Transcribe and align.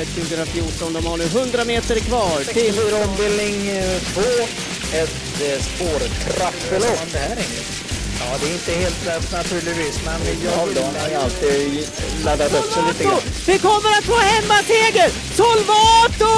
Elitloppet 0.00 0.28
2014. 0.28 0.92
De 0.92 1.06
har 1.06 1.16
nu 1.16 1.24
100 1.24 1.64
meter 1.64 2.00
kvar 2.00 2.36
till... 2.36 2.74
64 2.74 3.04
ombildning 3.08 3.56
2. 4.14 4.20
Ett 5.00 5.40
eh, 5.46 5.60
spårtrappelopp. 5.62 7.12
Det 7.12 7.18
här 7.18 7.36
är 7.36 7.80
Ja, 8.20 8.36
det 8.40 8.46
är 8.48 8.52
inte 8.52 8.72
helt 8.72 9.06
lätt 9.06 9.32
naturligtvis, 9.32 10.04
men 10.04 10.20
jag 10.44 10.50
har 10.50 10.66
ju 11.10 11.14
alltid 11.14 11.88
laddat 12.24 12.54
upp 12.54 12.72
sig 12.72 12.82
lite 12.88 13.04
grann. 13.04 13.20
Vi 13.46 13.58
kommer 13.58 13.90
att 13.98 14.04
få 14.04 14.16
hemmaseger! 14.16 15.08
Solvato! 15.34 16.34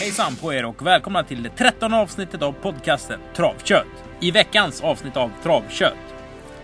Hejsan 0.00 0.36
på 0.36 0.54
er 0.54 0.64
och 0.64 0.86
välkomna 0.86 1.24
till 1.24 1.42
det 1.42 1.50
13 1.50 1.94
avsnittet 1.94 2.42
av 2.42 2.52
podcasten 2.52 3.20
Travkött. 3.36 3.86
I 4.20 4.30
veckans 4.30 4.80
avsnitt 4.80 5.16
av 5.16 5.30
Travkött. 5.42 5.98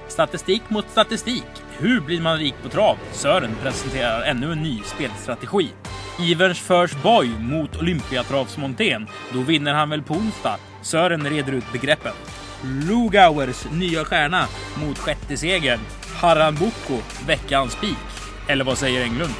Statistik 0.08 0.62
mot 0.68 0.90
statistik. 0.90 1.65
Hur 1.78 2.00
blir 2.00 2.20
man 2.20 2.38
rik 2.38 2.54
på 2.62 2.68
trav? 2.68 2.98
Sören 3.12 3.50
presenterar 3.62 4.22
ännu 4.22 4.52
en 4.52 4.62
ny 4.62 4.82
spelstrategi. 4.82 5.68
Iverns 6.20 6.60
First 6.60 7.02
Boy 7.02 7.28
mot 7.28 7.76
Olympiatravsmontén. 7.76 9.06
Då 9.32 9.40
vinner 9.40 9.74
han 9.74 9.90
väl 9.90 10.02
på 10.02 10.14
onsdag? 10.14 10.56
Sören 10.82 11.26
reder 11.30 11.52
ut 11.52 11.72
begreppen. 11.72 12.12
Lugauers 12.88 13.66
nya 13.72 14.04
stjärna 14.04 14.46
mot 14.74 14.98
sjätte 14.98 15.36
segern. 15.36 15.80
Haran 16.14 16.54
Boko, 16.54 17.02
veckans 17.26 17.72
spik. 17.72 17.98
Eller 18.48 18.64
vad 18.64 18.78
säger 18.78 19.02
Englund? 19.02 19.34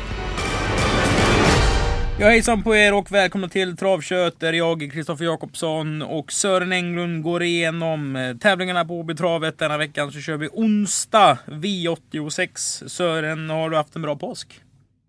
Ja, 2.19 2.27
hejsan 2.29 2.63
på 2.63 2.77
er 2.77 2.95
och 2.95 3.13
välkomna 3.13 3.49
till 3.49 3.77
Travkött 3.77 4.41
där 4.41 4.53
jag, 4.53 4.91
Kristoffer 4.93 5.25
Jakobsson 5.25 6.03
och 6.03 6.33
Sören 6.33 6.73
Englund 6.73 7.23
går 7.23 7.43
igenom 7.43 8.17
eh, 8.17 8.37
tävlingarna 8.37 8.85
på 8.85 9.01
Åbytravet. 9.01 9.59
Denna 9.59 9.79
veckan 9.79 10.13
så 10.13 10.21
kör 10.21 10.37
vi 10.37 10.49
onsdag 10.53 11.39
V86. 11.47 12.89
Sören, 12.89 13.51
har 13.51 13.71
du 13.71 13.77
haft 13.77 13.97
en 13.97 14.03
bra 14.03 14.17
påsk? 14.17 14.61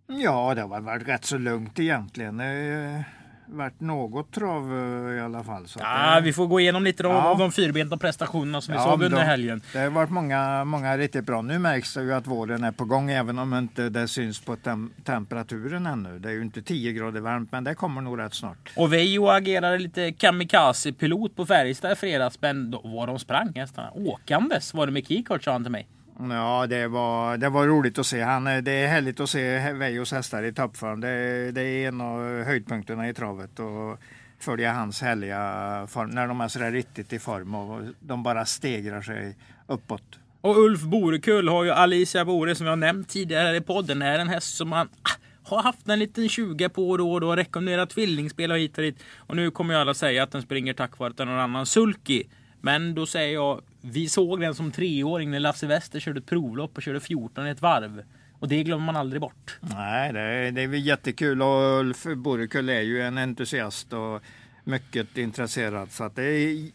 Ja, 0.07 0.53
det 0.55 0.61
har 0.61 0.81
varit 0.81 1.07
rätt 1.07 1.25
så 1.25 1.37
lugnt 1.37 1.79
egentligen. 1.79 2.39
Eh, 2.39 3.01
varit 3.49 3.79
något 3.81 4.31
trav 4.31 4.63
eh, 5.09 5.17
i 5.17 5.19
alla 5.21 5.43
fall. 5.43 5.67
Så 5.67 5.79
Ja, 5.83 6.15
det, 6.15 6.21
vi 6.21 6.33
får 6.33 6.47
gå 6.47 6.59
igenom 6.59 6.83
lite 6.83 7.07
av, 7.07 7.13
Ja. 7.13 7.23
av 7.23 7.37
de 7.37 7.51
fyrbenta 7.51 7.97
prestationerna 7.97 8.61
som 8.61 8.71
vi 8.71 8.77
Ja, 8.77 8.83
såg 8.83 8.93
under 9.03 9.09
de- 9.19 9.23
helgen. 9.25 9.61
det 9.73 9.79
har 9.79 9.89
varit 9.89 10.09
många, 10.09 10.65
många 10.65 10.97
riktigt 10.97 11.25
bra. 11.25 11.41
Nu 11.41 11.59
märks 11.59 11.93
det 11.93 12.01
ju 12.03 12.13
att 12.13 12.27
våren 12.27 12.63
är 12.63 12.71
på 12.71 12.85
gång 12.85 13.11
även 13.11 13.39
om 13.39 13.53
inte 13.53 13.89
det 13.89 14.07
syns 14.07 14.39
på 14.39 14.55
tem 14.55 14.91
temperaturen 15.03 15.85
ännu. 15.87 16.19
Det 16.19 16.29
är 16.29 16.33
ju 16.33 16.41
inte 16.41 16.61
10 16.61 16.91
grader 16.93 17.19
varmt 17.21 17.51
men 17.51 17.63
det 17.63 17.75
kommer 17.75 18.01
nog 18.01 18.19
rätt 18.19 18.33
snart. 18.33 18.71
Och 18.75 18.93
Veijo 18.93 19.27
agerade 19.27 19.77
lite 19.77 20.11
kamikaze-pilot 20.11 21.35
på 21.35 21.45
Färjestad 21.45 21.91
i 21.91 21.95
fredags, 21.95 22.41
men 22.41 22.71
då 22.71 22.81
var 22.83 23.07
de 23.07 23.19
sprang 23.19 23.51
hästarna. 23.55 23.91
Åkandes 23.95 24.73
var 24.73 24.85
det 24.85 24.91
med 24.91 25.07
Keycard 25.07 25.43
sa 25.43 25.51
han 25.51 25.63
till 25.63 25.71
mig. 25.71 25.87
Ja, 26.19 26.67
det 26.67 26.87
var, 26.87 27.37
det 27.37 27.49
var 27.49 27.67
roligt 27.67 27.99
att 27.99 28.07
se. 28.07 28.21
Han, 28.21 28.43
det 28.43 28.71
är 28.71 28.87
härligt 28.87 29.19
att 29.19 29.29
se 29.29 29.73
Vejos 29.73 30.11
hästar 30.11 30.43
i 30.43 30.53
toppform. 30.53 30.99
Det, 30.99 31.51
det 31.51 31.61
är 31.61 31.87
en 31.87 32.01
av 32.01 32.43
höjdpunkterna 32.43 33.09
i 33.09 33.13
travet. 33.13 33.59
Och 33.59 33.99
följa 34.39 34.73
hans 34.73 35.01
härliga 35.01 35.87
form 35.89 36.09
när 36.09 36.27
de 36.27 36.41
är 36.41 36.47
sådär 36.47 36.71
riktigt 36.71 37.13
i 37.13 37.19
form 37.19 37.55
och 37.55 37.81
de 37.99 38.23
bara 38.23 38.45
stegrar 38.45 39.01
sig 39.01 39.35
uppåt. 39.67 40.19
Och 40.41 40.57
Ulf 40.57 40.81
Borekull 40.81 41.47
har 41.47 41.63
ju 41.63 41.71
Alicia 41.71 42.25
Bore 42.25 42.55
som 42.55 42.67
jag 42.67 42.79
nämnt 42.79 43.09
tidigare 43.09 43.57
i 43.57 43.61
podden 43.61 44.01
är 44.01 44.19
en 44.19 44.27
häst 44.27 44.57
som 44.57 44.69
man 44.69 44.89
ah, 45.01 45.11
har 45.43 45.63
haft 45.63 45.89
en 45.89 45.99
liten 45.99 46.29
20 46.29 46.69
på 46.69 46.97
då 46.97 47.13
och 47.13 47.21
då, 47.21 47.35
rekommenderat 47.35 47.89
tvillingspel 47.89 48.51
och 48.51 48.57
hit 48.57 48.77
och 48.77 48.83
dit. 48.83 49.03
Och 49.15 49.35
nu 49.35 49.51
kommer 49.51 49.73
ju 49.73 49.79
alla 49.79 49.93
säga 49.93 50.23
att 50.23 50.31
den 50.31 50.41
springer 50.41 50.73
tack 50.73 50.97
vare 50.97 51.09
att 51.09 51.17
den 51.17 51.27
har 51.27 51.35
en 51.35 51.41
annan 51.41 51.65
sulky. 51.65 52.23
Men 52.61 52.95
då 52.95 53.05
säger 53.05 53.33
jag, 53.33 53.61
vi 53.81 54.09
såg 54.09 54.39
den 54.39 54.55
som 54.55 54.71
treåring 54.71 55.31
när 55.31 55.39
Lasse 55.39 55.67
Wester 55.67 55.99
körde 55.99 56.19
ett 56.19 56.25
provlopp 56.25 56.77
och 56.77 56.83
körde 56.83 56.99
14 56.99 57.47
i 57.47 57.49
ett 57.49 57.61
varv. 57.61 58.03
Och 58.39 58.47
det 58.47 58.63
glömmer 58.63 58.85
man 58.85 58.95
aldrig 58.95 59.21
bort. 59.21 59.59
Nej, 59.61 60.13
det 60.13 60.19
är, 60.19 60.51
det 60.51 60.61
är 60.61 60.67
väl 60.67 60.85
jättekul 60.85 61.41
och 61.41 61.79
Ulf 61.79 62.05
Borekull 62.15 62.69
är 62.69 62.81
ju 62.81 63.01
en 63.01 63.17
entusiast 63.17 63.93
och 63.93 64.21
mycket 64.63 65.17
intresserad. 65.17 65.91
Så 65.91 66.09
det, 66.15 66.23
är, 66.23 66.71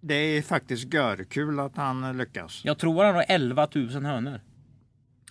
det 0.00 0.14
är 0.14 0.42
faktiskt 0.42 0.94
görkul 0.94 1.60
att 1.60 1.76
han 1.76 2.18
lyckas. 2.18 2.64
Jag 2.64 2.78
tror 2.78 3.04
han 3.04 3.14
har 3.14 3.24
11 3.28 3.68
000 3.74 4.04
hönor. 4.04 4.40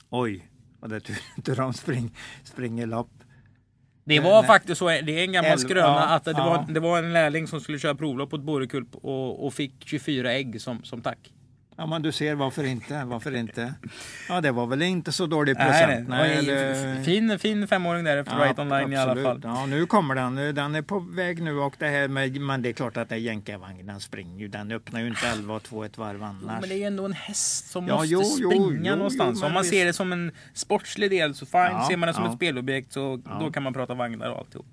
Oj, 0.09 0.49
och 0.79 0.89
det 0.89 0.95
är 0.95 0.99
tur 0.99 1.17
inte 1.37 1.55
de 1.55 1.73
spring, 1.73 2.15
springer 2.43 2.85
lopp. 2.85 3.22
Det 4.05 4.19
var 4.19 4.41
nej. 4.41 4.47
faktiskt 4.47 4.79
så, 4.79 4.87
det 4.87 5.19
är 5.19 5.23
en 5.23 5.31
gammal 5.31 5.59
skröna 5.59 5.87
ja, 5.87 6.15
att 6.15 6.25
det, 6.25 6.31
ja. 6.31 6.45
var, 6.45 6.73
det 6.73 6.79
var 6.79 6.97
en 6.97 7.13
lärling 7.13 7.47
som 7.47 7.61
skulle 7.61 7.79
köra 7.79 7.95
provlopp 7.95 8.29
på 8.29 8.35
ett 8.35 8.41
Borekull 8.41 8.85
och, 9.01 9.45
och 9.45 9.53
fick 9.53 9.73
24 9.85 10.33
ägg 10.33 10.61
som, 10.61 10.83
som 10.83 11.01
tack. 11.01 11.32
Ja, 11.77 11.85
men 11.85 12.01
du 12.01 12.11
ser 12.11 12.35
varför 12.35 12.63
inte? 12.63 13.03
Varför 13.05 13.35
inte? 13.35 13.73
Ja, 14.29 14.41
det 14.41 14.51
var 14.51 14.65
väl 14.67 14.81
inte 14.81 15.11
så 15.11 15.25
dålig 15.25 15.55
Nej, 15.57 15.65
procent. 15.67 16.09
nej. 16.09 16.35
Nej, 16.35 16.45
det... 16.45 17.03
Fin, 17.05 17.39
fin 17.39 17.67
femåring 17.67 18.03
där 18.03 18.17
efter 18.17 18.37
Ja, 18.37 18.43
Right 18.45 18.59
Online 18.59 18.93
i 18.93 18.95
alla 18.95 19.11
absolut. 19.11 19.25
fall. 19.25 19.41
Ja, 19.43 19.65
nu 19.65 19.85
kommer 19.85 20.15
den. 20.15 20.55
Den 20.55 20.75
är 20.75 20.81
på 20.81 20.99
väg 20.99 21.41
nu 21.41 21.59
och 21.59 21.73
det 21.79 21.87
här 21.87 22.07
med, 22.07 22.41
men 22.41 22.61
det 22.61 22.69
är 22.69 22.73
klart 22.73 22.97
att 22.97 23.09
det 23.09 23.15
är 23.15 23.19
jänkarvagn. 23.19 23.85
Den 23.87 23.99
springer 23.99 24.39
ju. 24.39 24.47
Den 24.47 24.71
öppnar 24.71 24.99
ju 25.01 25.07
inte 25.07 25.27
11 25.27 25.53
och 25.55 25.63
2 25.63 25.83
ett 25.83 25.97
varv 25.97 26.23
annars. 26.23 26.41
Men 26.61 26.69
det 26.69 26.75
är 26.75 26.79
ju 26.79 26.83
ändå 26.83 27.05
en 27.05 27.13
häst 27.13 27.69
som 27.71 27.87
Ja, 27.87 27.93
måste 27.95 28.07
jo, 28.13 28.21
jo, 28.39 28.49
springa 28.51 28.89
jo, 28.89 28.95
någonstans. 28.95 29.39
jo, 29.41 29.47
Om 29.47 29.53
man 29.53 29.61
visst. 29.63 29.73
ser 29.73 29.85
det 29.85 29.93
som 29.93 30.11
en 30.13 30.31
sportslig 30.53 31.09
del 31.11 31.35
så 31.35 31.45
fine. 31.45 31.61
Ja, 31.61 31.87
ser 31.89 31.97
man 31.97 32.07
det 32.07 32.13
som 32.13 32.23
ja. 32.23 32.29
ett 32.29 32.35
spelobjekt 32.35 32.93
så 32.93 33.21
då 33.39 33.51
kan 33.51 33.63
man 33.63 33.73
prata 33.73 33.93
vagnar 33.93 34.29
och 34.29 34.37
alltihop. 34.37 34.65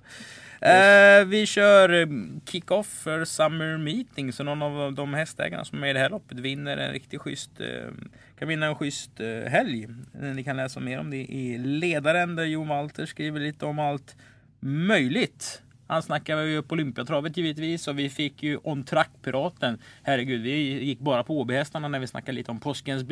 Eh, 0.61 1.25
vi 1.25 1.47
kör 1.47 2.01
eh, 2.01 2.07
kick-off 2.47 2.87
för 2.87 3.25
Summer 3.25 3.77
Meeting. 3.77 4.33
Så 4.33 4.45
någon 4.45 4.63
av 4.63 4.93
de 4.93 5.15
hästägarna 5.15 5.65
som 5.65 5.79
är 5.79 5.81
med 5.81 5.91
i 5.91 5.93
det 5.93 5.99
här 5.99 6.11
loppet 6.11 6.39
vinner 6.39 6.77
en 6.77 6.93
riktigt 6.93 7.21
schysst, 7.21 7.61
eh, 7.61 7.91
kan 8.39 8.49
vinna 8.49 8.67
en 8.67 8.75
schysst 8.75 9.11
helg. 9.47 9.89
Ni 10.13 10.45
kan 10.45 10.57
läsa 10.57 10.81
mer 10.81 10.99
om 10.99 11.11
det 11.11 11.17
i 11.17 11.59
ledaren 11.59 12.37
där 12.37 12.45
Jon 12.45 12.69
Walter 12.69 13.07
skriver 13.07 13.41
lite 13.41 13.67
om 13.67 13.79
allt 13.79 14.17
möjligt. 14.61 15.63
Han 15.87 16.03
snackade 16.03 16.49
ju 16.49 16.63
på 16.63 16.73
Olympiatravet 16.73 17.37
givetvis 17.37 17.89
och 17.89 17.99
vi 17.99 18.11
fick 18.11 18.43
ju 18.43 18.59
On 18.63 18.85
Track-piraten. 18.85 19.79
Herregud, 20.03 20.43
vi 20.43 20.85
gick 20.85 20.99
bara 20.99 21.23
på 21.25 21.41
OB-hästarna 21.41 21.89
när 21.89 21.99
vi 21.99 22.07
snackade 22.07 22.37
lite 22.37 22.51
om 22.51 22.61
påskens 22.61 23.05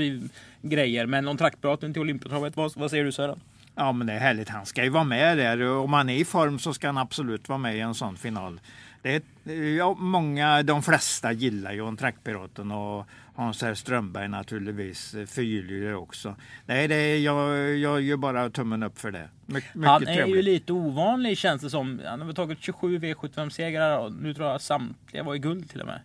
grejer. 0.62 1.06
Men 1.06 1.28
On 1.28 1.36
Track-piraten 1.36 1.92
till 1.92 2.02
Olympiatravet, 2.02 2.56
vad, 2.56 2.76
vad 2.76 2.90
säger 2.90 3.04
du 3.04 3.12
Sören? 3.12 3.40
Ja, 3.78 3.92
men 3.92 4.06
det 4.06 4.12
är 4.12 4.18
härligt. 4.18 4.48
Han 4.48 4.66
ska 4.66 4.84
ju 4.84 4.90
vara 4.90 5.04
med 5.04 5.38
där. 5.38 5.70
Om 5.70 5.92
han 5.92 6.08
är 6.08 6.16
i 6.16 6.24
form 6.24 6.58
så 6.58 6.74
ska 6.74 6.86
han 6.88 6.98
absolut 6.98 7.48
vara 7.48 7.58
med 7.58 7.76
i 7.76 7.80
en 7.80 7.94
sån 7.94 8.16
final. 8.16 8.60
Det 9.02 9.22
är, 9.44 9.76
ja, 9.76 9.94
många, 9.98 10.62
de 10.62 10.82
flesta 10.82 11.32
gillar 11.32 11.72
ju 11.72 11.96
Trackpiraten 11.96 12.70
och 12.70 13.06
Hans 13.34 13.62
R. 13.62 13.74
Strömberg 13.74 14.28
naturligtvis. 14.28 15.14
Fyrhjuligare 15.26 15.96
också. 15.96 16.34
Nej, 16.66 16.88
det 16.88 16.94
är, 16.94 17.18
jag, 17.18 17.76
jag 17.76 18.00
gör 18.00 18.16
bara 18.16 18.50
tummen 18.50 18.82
upp 18.82 18.98
för 18.98 19.10
det. 19.10 19.28
My, 19.46 19.60
Han 19.84 20.06
är 20.06 20.26
ju 20.26 20.42
lite 20.42 20.72
ovanlig 20.72 21.38
känns 21.38 21.62
det 21.62 21.70
som. 21.70 22.00
Han 22.06 22.20
har 22.20 22.32
tagit 22.32 22.58
27 22.60 22.98
V75-segrar 22.98 23.98
och 23.98 24.12
nu 24.12 24.34
tror 24.34 24.48
jag 24.48 24.60
samtliga 24.60 25.22
var 25.22 25.34
i 25.34 25.38
guld 25.38 25.70
till 25.70 25.80
och 25.80 25.86
med. 25.86 26.00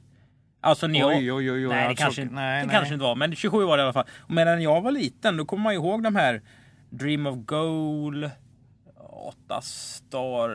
Alltså 0.61 0.87
när 0.87 0.99
jag... 0.99 1.17
Oj, 1.17 1.31
oj, 1.31 1.51
oj, 1.51 1.67
nej, 1.67 1.77
det, 1.77 1.87
alltså, 1.87 2.03
kanske, 2.03 2.21
nej, 2.21 2.59
det 2.59 2.65
nej. 2.65 2.75
kanske 2.75 2.93
inte 2.93 3.03
var, 3.03 3.15
men 3.15 3.35
27 3.35 3.63
var 3.63 3.77
det 3.77 3.81
i 3.81 3.83
alla 3.83 3.93
fall. 3.93 4.07
Och 4.19 4.31
medan 4.31 4.61
jag 4.61 4.81
var 4.81 4.91
liten, 4.91 5.37
då 5.37 5.45
kommer 5.45 5.63
man 5.63 5.73
ihåg 5.73 6.03
de 6.03 6.15
här 6.15 6.41
Dream 6.97 7.27
of 7.27 7.35
Goal, 7.45 8.29
8 9.47 9.61
Star, 9.61 10.49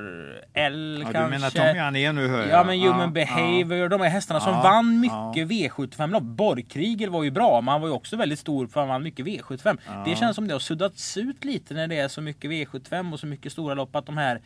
L 0.54 0.96
Ja, 1.06 1.12
kanske. 1.12 1.22
du 1.24 1.30
menar 1.30 1.50
Tommy 1.50 1.78
Ané 1.78 2.12
nu 2.12 2.28
hör 2.28 2.38
jag. 2.40 2.48
Ja 2.48 2.64
men 2.64 2.80
Human 2.80 3.00
Ja, 3.00 3.06
Behavior, 3.06 3.88
de 3.88 4.00
här 4.00 4.08
hästarna 4.08 4.40
som 4.40 4.52
Ja, 4.52 4.62
vann 4.62 5.04
ja. 5.04 5.32
mycket 5.32 5.48
V75-lopp. 5.48 6.22
Borgkriegel 6.22 7.10
var 7.10 7.22
ju 7.24 7.30
bra, 7.30 7.60
men 7.60 7.72
han 7.72 7.80
var 7.80 7.88
ju 7.88 7.94
också 7.94 8.16
väldigt 8.16 8.38
stor 8.38 8.66
för 8.66 8.80
han 8.80 8.88
vann 8.88 9.02
mycket 9.02 9.26
V75. 9.26 9.78
Det 10.04 10.16
känns 10.16 10.36
som 10.36 10.48
det 10.48 10.54
har 10.54 10.58
suddats 10.60 11.16
ut 11.16 11.44
lite 11.44 11.74
när 11.74 11.88
det 11.88 11.98
är 11.98 12.08
så 12.08 12.20
mycket 12.20 12.50
V75 12.50 13.12
och 13.12 13.20
så 13.20 13.26
mycket 13.26 13.52
stora 13.52 13.74
lopp 13.74 13.96
att 13.96 14.06
de 14.06 14.16
här 14.16 14.40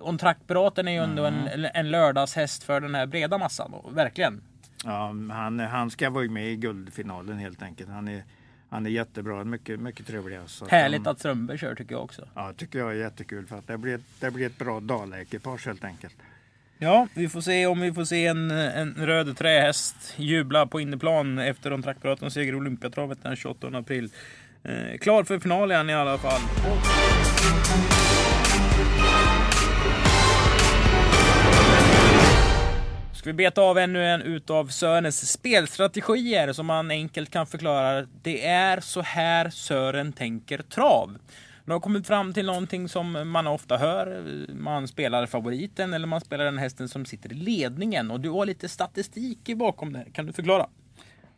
On 0.00 0.18
är 0.18 0.88
ju 0.90 0.98
ändå 0.98 1.24
Mm. 1.24 1.48
en, 1.54 1.70
en 1.74 1.90
lördagshäst 1.90 2.62
för 2.64 2.80
den 2.80 2.94
här 2.94 3.06
breda 3.06 3.38
massan. 3.38 3.72
Verkligen. 3.90 4.40
Ja, 4.84 5.06
han, 5.30 5.60
han 5.60 5.90
ska 5.90 6.10
vara 6.10 6.30
med 6.30 6.46
i 6.48 6.56
guldfinalen 6.56 7.38
helt 7.38 7.62
enkelt. 7.62 7.90
Han 7.90 8.08
är, 8.08 8.24
han 8.70 8.86
är 8.86 8.90
jättebra, 8.90 9.44
mycket, 9.44 9.80
mycket 9.80 10.06
trevlig. 10.06 10.38
Så 10.46 10.64
att 10.64 10.70
Härligt 10.70 11.04
han, 11.04 11.12
att 11.12 11.18
Strömberg 11.18 11.58
kör 11.58 11.74
tycker 11.74 11.94
jag 11.94 12.04
också. 12.04 12.28
Ja, 12.34 12.52
tycker 12.56 12.78
jag 12.78 12.90
är 12.90 12.94
jättekul 12.94 13.46
för 13.46 13.58
att 13.58 13.66
det 13.66 13.78
blir, 13.78 14.00
det 14.20 14.30
blir 14.30 14.46
ett 14.46 14.58
bra 14.58 14.80
dalekipage 14.80 15.66
helt 15.66 15.84
enkelt. 15.84 16.14
Ja, 16.78 17.08
vi 17.14 17.28
får 17.28 17.40
se 17.40 17.66
om 17.66 17.80
vi 17.80 17.92
får 17.92 18.04
se 18.04 18.26
en, 18.26 18.50
en 18.50 18.94
röd 18.94 19.36
trähäst 19.36 20.14
jubla 20.16 20.66
på 20.66 20.80
inneplan 20.80 21.38
efter 21.38 21.72
On 21.72 21.82
Track-piratens 21.82 22.34
seger 22.34 22.52
i 22.52 22.56
Olympiatravet 22.56 23.18
den 23.22 23.36
28 23.36 23.66
april. 23.66 24.10
Eh, 24.62 24.98
klar 24.98 25.24
för 25.24 25.38
final 25.38 25.70
är 25.70 25.76
han 25.76 25.90
i 25.90 25.94
alla 25.94 26.18
fall. 26.18 26.40
Ska 33.18 33.30
vi 33.30 33.34
beta 33.34 33.62
av 33.62 33.78
ännu 33.78 34.06
en 34.06 34.22
utav 34.22 34.66
Sörens 34.66 35.32
spelstrategier 35.32 36.52
som 36.52 36.66
man 36.66 36.90
enkelt 36.90 37.30
kan 37.30 37.46
förklara. 37.46 38.06
Det 38.22 38.46
är 38.46 38.80
så 38.80 39.00
här 39.00 39.50
Sören 39.50 40.12
tänker 40.12 40.58
trav. 40.58 41.18
Nu 41.64 41.72
har 41.72 41.80
kommit 41.80 42.06
fram 42.06 42.32
till 42.32 42.46
någonting 42.46 42.88
som 42.88 43.30
man 43.30 43.46
ofta 43.46 43.76
hör. 43.76 44.24
Man 44.54 44.88
spelar 44.88 45.26
favoriten 45.26 45.94
eller 45.94 46.06
man 46.06 46.20
spelar 46.20 46.44
den 46.44 46.58
hästen 46.58 46.88
som 46.88 47.04
sitter 47.04 47.32
i 47.32 47.34
ledningen. 47.34 48.10
Och 48.10 48.20
du 48.20 48.30
har 48.30 48.46
lite 48.46 48.68
statistik 48.68 49.56
bakom 49.56 49.92
det. 49.92 49.98
här. 49.98 50.10
Kan 50.12 50.26
du 50.26 50.32
förklara? 50.32 50.66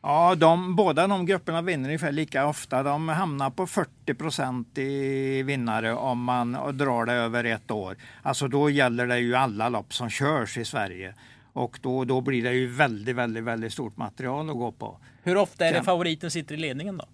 Ja, 0.03 0.35
de, 0.35 0.77
båda 0.77 1.06
de 1.06 1.27
grupperna 1.27 1.62
vinner 1.62 1.88
ungefär 1.88 2.12
lika 2.12 2.47
ofta. 2.47 2.82
De 2.82 3.09
hamnar 3.09 3.50
på 3.50 3.67
40 3.67 4.15
procent 4.15 4.79
i 4.79 5.43
vinnare 5.43 5.94
om 5.94 6.25
man 6.25 6.53
drar 6.73 7.05
det 7.05 7.12
över 7.12 7.44
ett 7.44 7.71
år. 7.71 7.97
Alltså 8.23 8.49
då 8.49 8.71
gäller 8.71 9.06
det 9.06 9.19
ju 9.19 9.35
alla 9.35 9.69
lopp 9.69 9.94
som 9.94 10.11
körs 10.11 10.59
i 10.59 10.65
Sverige. 10.65 11.15
Och 11.52 11.79
då, 11.82 12.05
då 12.05 12.20
blir 12.20 12.43
det 12.43 12.52
ju 12.52 12.67
väldigt, 12.67 13.17
väldigt, 13.17 13.44
väldigt 13.44 13.73
stort 13.73 13.97
material 13.97 14.50
att 14.50 14.56
gå 14.56 14.73
på. 14.73 14.99
Hur 15.23 15.37
ofta 15.37 15.67
är 15.67 15.73
det 15.73 15.82
favoriten 15.82 16.31
sitter 16.31 16.55
i 16.55 16.58
ledningen 16.58 16.97
då? 16.99 17.05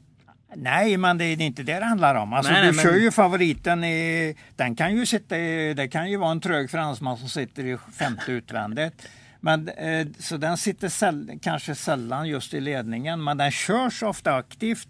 Nej, 0.55 0.97
men 0.97 1.19
det 1.19 1.25
är 1.25 1.41
inte 1.41 1.63
det 1.63 1.79
det 1.79 1.85
handlar 1.85 2.15
om. 2.15 2.33
Alltså, 2.33 2.53
Nej, 2.53 2.63
du 2.67 2.73
nej, 2.73 2.85
kör 2.85 2.93
men- 2.93 3.01
ju 3.03 3.11
favoriten 3.11 3.85
i... 3.85 4.37
Den 4.57 4.77
kan 4.77 4.97
ju 4.97 5.07
sitta 5.07 5.39
i, 5.39 5.75
Det 5.75 5.89
kan 5.89 6.11
ju 6.11 6.17
vara 6.17 6.31
en 6.31 6.41
trög 6.41 6.71
fransman 6.71 7.17
som 7.19 7.29
sitter 7.29 7.65
i 7.67 7.79
femte 7.99 8.33
utvändigt. 8.33 9.09
Men, 9.41 9.69
eh, 9.69 10.07
så 10.19 10.37
den 10.37 10.57
sitter 10.57 10.89
säll, 10.89 11.39
kanske 11.43 11.75
sällan 11.75 12.29
just 12.29 12.55
i 12.55 12.61
ledningen, 12.61 13.25
men 13.25 13.37
den 13.37 13.51
körs 13.51 14.03
ofta 14.03 14.35
aktivt 14.35 14.89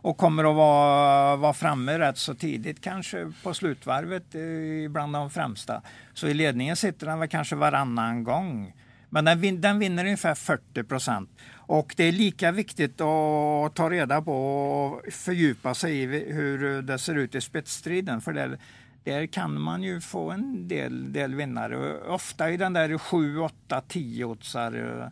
och 0.00 0.16
kommer 0.16 0.44
att 0.50 0.56
vara, 0.56 1.36
vara 1.36 1.52
framme 1.52 1.98
rätt 1.98 2.18
så 2.18 2.34
tidigt, 2.34 2.80
kanske 2.84 3.32
på 3.42 3.54
slutvarvet 3.54 4.34
eh, 4.34 4.90
bland 4.90 5.12
de 5.12 5.30
främsta. 5.30 5.82
Så 6.14 6.28
i 6.28 6.34
ledningen 6.34 6.76
sitter 6.76 7.06
den 7.06 7.18
väl 7.18 7.28
kanske 7.28 7.56
varannan 7.56 8.24
gång. 8.24 8.72
Men 9.10 9.24
den, 9.24 9.40
vin, 9.40 9.60
den 9.60 9.78
vinner 9.78 10.04
ungefär 10.04 10.34
40 10.34 10.84
procent. 10.84 11.30
Och 11.54 11.94
det 11.96 12.04
är 12.04 12.12
lika 12.12 12.52
viktigt 12.52 13.00
att 13.00 13.74
ta 13.74 13.90
reda 13.90 14.22
på 14.22 14.32
och 14.32 15.12
fördjupa 15.12 15.74
sig 15.74 16.02
i 16.02 16.32
hur 16.32 16.82
det 16.82 16.98
ser 16.98 17.14
ut 17.14 17.34
i 17.34 17.40
spetsstriden. 17.40 18.20
För 18.20 18.32
där, 18.32 18.58
där 19.04 19.26
kan 19.26 19.60
man 19.60 19.82
ju 19.82 20.00
få 20.00 20.30
en 20.30 20.68
del, 20.68 21.12
del 21.12 21.34
vinnare. 21.34 21.98
Ofta 21.98 22.50
i 22.50 22.56
den 22.56 22.72
där 22.72 22.98
7, 22.98 23.38
8, 23.38 23.82
10 23.88 24.24
oddsar 24.24 25.10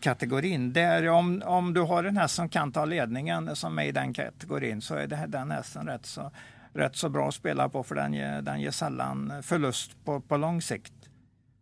kategorin. 0.00 0.72
Där 0.72 1.08
om, 1.08 1.42
om 1.46 1.74
du 1.74 1.80
har 1.80 2.04
en 2.04 2.16
häst 2.16 2.34
som 2.34 2.48
kan 2.48 2.72
ta 2.72 2.84
ledningen 2.84 3.56
som 3.56 3.78
är 3.78 3.84
i 3.84 3.92
den 3.92 4.12
kategorin 4.12 4.80
så 4.80 4.94
är 4.94 5.06
det, 5.06 5.24
den 5.28 5.50
hästen 5.50 5.86
rätt 5.86 6.06
så, 6.06 6.30
rätt 6.72 6.96
så 6.96 7.08
bra 7.08 7.28
att 7.28 7.34
spela 7.34 7.68
på 7.68 7.82
för 7.82 7.94
den 7.94 8.14
ger, 8.14 8.42
den 8.42 8.60
ger 8.60 8.70
sällan 8.70 9.42
förlust 9.42 10.04
på, 10.04 10.20
på 10.20 10.36
lång 10.36 10.62
sikt. 10.62 10.92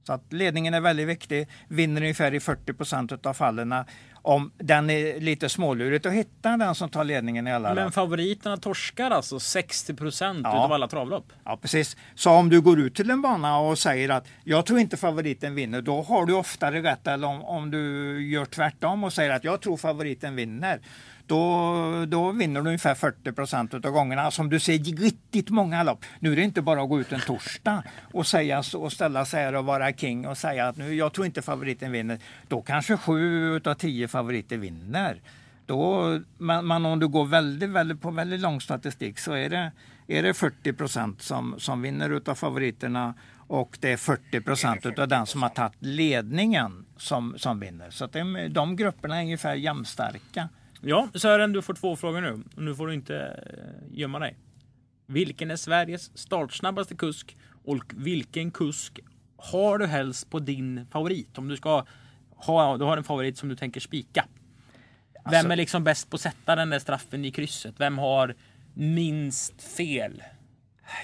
Så 0.06 0.12
att 0.12 0.32
ledningen 0.32 0.74
är 0.74 0.80
väldigt 0.80 1.08
viktig, 1.08 1.48
vinner 1.68 2.00
ungefär 2.00 2.34
i 2.34 2.40
40 2.40 2.72
procent 2.72 3.26
av 3.26 3.34
fallen. 3.34 3.74
Om 4.14 4.52
den 4.58 4.90
är 4.90 5.20
lite 5.20 5.48
smålurigt 5.48 6.06
att 6.06 6.12
hitta 6.12 6.56
den 6.56 6.74
som 6.74 6.88
tar 6.88 7.04
ledningen 7.04 7.46
i 7.46 7.52
alla 7.52 7.74
Men 7.74 7.92
favoriterna 7.92 8.56
torskar 8.56 9.10
alltså 9.10 9.40
60 9.40 9.94
procent 9.94 10.40
Ja. 10.44 10.50
utav 10.50 10.72
alla 10.72 10.88
travlopp. 10.88 11.32
Ja, 11.44 11.56
precis. 11.56 11.96
Så 12.14 12.30
om 12.30 12.48
du 12.48 12.60
går 12.60 12.80
ut 12.80 12.94
till 12.94 13.10
en 13.10 13.22
bana 13.22 13.58
och 13.58 13.78
säger 13.78 14.08
att 14.08 14.26
jag 14.44 14.66
tror 14.66 14.78
inte 14.78 14.96
favoriten 14.96 15.54
vinner, 15.54 15.82
då 15.82 16.02
har 16.02 16.26
du 16.26 16.32
oftare 16.32 16.82
rätt. 16.82 17.06
Eller 17.06 17.28
om, 17.28 17.44
om 17.44 17.70
du 17.70 17.78
gör 18.30 18.44
tvärtom 18.44 19.04
och 19.04 19.12
säger 19.12 19.30
att 19.30 19.44
jag 19.44 19.60
tror 19.60 19.76
favoriten 19.76 20.36
vinner, 20.36 20.80
då, 21.26 22.04
då 22.08 22.30
vinner 22.32 22.62
du 22.62 22.66
ungefär 22.66 22.94
40 22.94 23.32
procent 23.32 23.74
av 23.74 23.80
gångerna. 23.80 24.22
Alltså 24.22 24.42
om 24.42 24.50
du 24.50 24.60
ser 24.60 24.78
riktigt 24.78 25.50
många 25.50 25.82
lopp. 25.82 26.04
Nu 26.18 26.32
är 26.32 26.36
det 26.36 26.42
inte 26.42 26.62
bara 26.62 26.82
att 26.82 26.88
gå 26.88 27.00
ut 27.00 27.12
en 27.12 27.20
torsdag 27.20 27.82
och, 28.12 28.26
säga, 28.26 28.62
och 28.74 28.92
ställa 28.92 29.24
sig 29.24 29.44
här 29.44 29.54
och 29.54 29.64
vara 29.64 29.92
king 29.92 30.26
och 30.26 30.38
säga 30.38 30.68
att 30.68 30.76
nu, 30.76 30.94
jag 30.94 31.12
tror 31.12 31.26
inte 31.26 31.42
favoriten 31.42 31.92
vinner. 31.92 32.18
Då 32.48 32.62
kanske 32.62 32.96
sju 32.96 33.60
av 33.64 33.74
tio 33.74 34.08
favoriter 34.08 34.56
vinner. 34.56 35.20
Då, 35.66 36.20
men, 36.38 36.66
men 36.66 36.86
om 36.86 37.00
du 37.00 37.08
går 37.08 37.24
väldigt, 37.24 37.70
väldigt, 37.70 38.00
på 38.00 38.10
väldigt 38.10 38.40
lång 38.40 38.60
statistik 38.60 39.18
så 39.18 39.32
är 39.32 39.50
det, 39.50 39.72
är 40.06 40.22
det 40.22 40.34
40 40.34 40.72
procent 40.72 41.22
som, 41.22 41.54
som 41.58 41.82
vinner 41.82 42.10
utav 42.10 42.34
favoriterna 42.34 43.14
och 43.46 43.78
det 43.80 43.92
är 43.92 43.96
40 43.96 44.40
procent 44.40 44.86
utav 44.86 45.08
den 45.08 45.26
som 45.26 45.42
har 45.42 45.48
tagit 45.48 45.76
ledningen 45.78 46.84
som, 46.96 47.34
som 47.38 47.60
vinner. 47.60 47.90
Så 47.90 48.04
att 48.04 48.12
det, 48.12 48.48
de 48.48 48.76
grupperna 48.76 49.16
är 49.16 49.22
ungefär 49.22 49.54
jämnstarka. 49.54 50.48
Ja, 50.86 51.08
Sören, 51.14 51.52
du 51.52 51.62
får 51.62 51.74
två 51.74 51.96
frågor 51.96 52.20
nu. 52.20 52.42
Nu 52.56 52.74
får 52.74 52.86
du 52.86 52.94
inte 52.94 53.16
eh, 53.18 53.98
gömma 53.98 54.18
dig. 54.18 54.36
Vilken 55.06 55.50
är 55.50 55.56
Sveriges 55.56 56.18
startsnabbaste 56.18 56.94
kusk? 56.94 57.36
Och 57.64 57.84
vilken 57.94 58.50
kusk 58.50 59.00
har 59.36 59.78
du 59.78 59.86
helst 59.86 60.30
på 60.30 60.38
din 60.38 60.86
favorit? 60.90 61.38
Om 61.38 61.48
du 61.48 61.56
ska 61.56 61.84
ha, 62.36 62.76
du 62.76 62.84
har 62.84 62.96
en 62.96 63.04
favorit 63.04 63.38
som 63.38 63.48
du 63.48 63.56
tänker 63.56 63.80
spika. 63.80 64.24
Vem 65.24 65.34
Alltså- 65.34 65.52
är 65.52 65.56
liksom 65.56 65.84
bäst 65.84 66.10
på 66.10 66.14
att 66.14 66.20
sätta 66.20 66.56
den 66.56 66.70
där 66.70 66.78
straffen 66.78 67.24
i 67.24 67.30
krysset? 67.30 67.74
Vem 67.78 67.98
har 67.98 68.34
minst 68.74 69.62
fel? 69.62 70.22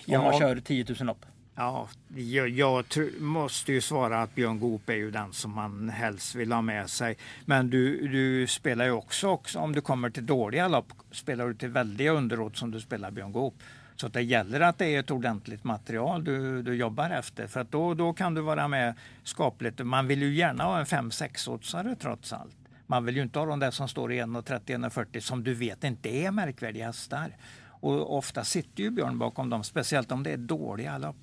Om 0.06 0.12
Ja. 0.12 0.22
man 0.22 0.38
kör 0.38 0.56
10 0.56 0.84
000 0.88 0.96
lopp. 1.06 1.26
Ja, 1.54 1.88
jag, 2.16 2.48
jag 2.48 2.84
tr- 2.84 3.20
måste 3.20 3.72
ju 3.72 3.80
svara 3.80 4.22
att 4.22 4.34
Björn 4.34 4.60
Goop 4.60 4.88
är 4.88 4.94
ju 4.94 5.10
den 5.10 5.32
som 5.32 5.54
man 5.54 5.88
helst 5.88 6.34
vill 6.34 6.52
ha 6.52 6.62
med 6.62 6.90
sig. 6.90 7.16
Men 7.44 7.70
du, 7.70 8.08
du 8.08 8.46
spelar 8.46 8.84
ju 8.84 8.90
också, 8.90 9.28
också, 9.28 9.58
om 9.58 9.72
du 9.72 9.80
kommer 9.80 10.10
till 10.10 10.26
dåliga 10.26 10.68
lopp, 10.68 10.92
spelar 11.10 11.46
du 11.46 11.54
till 11.54 11.68
väldiga 11.68 12.12
underråd 12.12 12.56
som 12.56 12.70
du 12.70 12.80
spelar 12.80 13.10
Björn 13.10 13.32
Goop. 13.32 13.54
Så 13.96 14.06
att 14.06 14.12
det 14.12 14.22
gäller 14.22 14.60
att 14.60 14.78
det 14.78 14.86
är 14.86 15.00
ett 15.00 15.10
ordentligt 15.10 15.64
material 15.64 16.24
du, 16.24 16.62
du 16.62 16.74
jobbar 16.74 17.10
efter. 17.10 17.46
För 17.46 17.60
att 17.60 17.72
då, 17.72 17.94
då 17.94 18.12
kan 18.12 18.34
du 18.34 18.40
vara 18.40 18.68
med 18.68 18.94
skapligt. 19.24 19.78
Man 19.78 20.06
vill 20.06 20.22
ju 20.22 20.34
gärna 20.34 20.64
ha 20.64 20.78
en 20.78 20.84
5-6-oddsare 20.84 21.96
trots 22.00 22.32
allt. 22.32 22.56
Man 22.86 23.04
vill 23.04 23.16
ju 23.16 23.22
inte 23.22 23.38
ha 23.38 23.46
de 23.46 23.60
där 23.60 23.70
som 23.70 23.88
står 23.88 24.12
i 24.12 24.20
1,30-1,40 24.22 25.20
som 25.20 25.44
du 25.44 25.54
vet 25.54 25.84
inte 25.84 26.08
är 26.08 26.30
märkvärdiga 26.30 26.86
hästar. 26.86 27.36
Och 27.80 28.16
ofta 28.18 28.44
sitter 28.44 28.82
ju 28.82 28.90
Björn 28.90 29.18
bakom 29.18 29.50
dem, 29.50 29.64
speciellt 29.64 30.12
om 30.12 30.22
det 30.22 30.30
är 30.30 30.36
dåliga 30.36 30.98
lopp. 30.98 31.16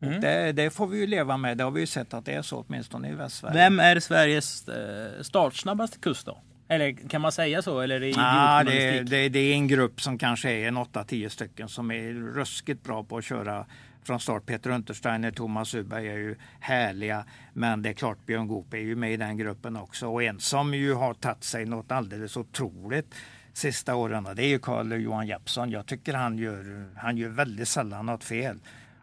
Och 0.00 0.20
det, 0.20 0.52
det 0.52 0.70
får 0.70 0.86
vi 0.86 0.98
ju 0.98 1.06
leva 1.06 1.36
med. 1.36 1.58
Det 1.58 1.64
har 1.64 1.70
vi 1.70 1.80
ju 1.80 1.86
sett 1.86 2.14
att 2.14 2.24
det 2.24 2.32
är 2.32 2.42
så 2.42 2.64
åtminstone 2.68 3.10
i 3.10 3.14
Västsverige. 3.14 3.54
Vem 3.54 3.80
är 3.80 4.00
Sveriges 4.00 4.68
eh, 4.68 5.22
startsnabbaste 5.22 5.98
kust 5.98 6.26
då? 6.26 6.38
Eller 6.68 7.08
kan 7.08 7.20
man 7.20 7.32
säga 7.32 7.62
så? 7.62 7.80
Eller 7.80 7.96
är 7.96 8.00
det 8.00 8.14
Ah, 8.18 8.64
det, 8.64 9.02
det, 9.02 9.28
det 9.28 9.38
är 9.38 9.54
en 9.54 9.68
grupp 9.68 10.00
som 10.00 10.18
kanske 10.18 10.50
är 10.50 10.68
en 10.68 10.78
8-10 10.78 11.28
stycken 11.28 11.68
som 11.68 11.90
är 11.90 12.12
ruskigt 12.12 12.82
bra 12.82 13.04
på 13.04 13.16
att 13.16 13.24
köra 13.24 13.66
från 14.04 14.20
start. 14.20 14.46
Peter 14.46 14.70
Untersteiner, 14.70 15.30
Thomas 15.30 15.74
Uberg 15.74 16.08
är 16.08 16.16
ju 16.16 16.36
härliga. 16.60 17.24
Men 17.52 17.82
det 17.82 17.88
är 17.88 17.92
klart 17.92 18.26
Björn 18.26 18.48
Goop 18.48 18.74
är 18.74 18.78
ju 18.78 18.96
med 18.96 19.12
i 19.12 19.16
den 19.16 19.36
gruppen 19.36 19.76
också. 19.76 20.08
Och 20.08 20.22
en 20.22 20.40
som 20.40 20.74
ju 20.74 20.94
har 20.94 21.14
tagit 21.14 21.44
sig 21.44 21.64
något 21.64 21.92
alldeles 21.92 22.36
otroligt 22.36 23.14
sista 23.52 23.94
åren 23.94 24.28
det 24.34 24.42
är 24.42 24.48
ju 24.48 24.58
Carl 24.58 24.92
Johan 24.92 25.26
Jeppsson. 25.26 25.70
Jag 25.70 25.86
tycker 25.86 26.14
han 26.14 26.38
gör, 26.38 26.88
han 26.96 27.16
gör 27.16 27.28
väldigt 27.28 27.68
sällan 27.68 28.06
något 28.06 28.24
fel. 28.24 28.58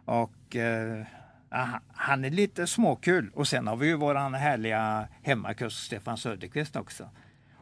Och 0.05 0.55
eh, 0.55 1.05
han 1.93 2.25
är 2.25 2.29
lite 2.29 2.67
småkul. 2.67 3.31
Och 3.33 3.47
sen 3.47 3.67
har 3.67 3.75
vi 3.75 3.87
ju 3.87 3.95
våran 3.95 4.33
härliga 4.33 5.07
hemmakust 5.21 5.83
Stefan 5.85 6.17
Söderqvist 6.17 6.75
också. 6.75 7.09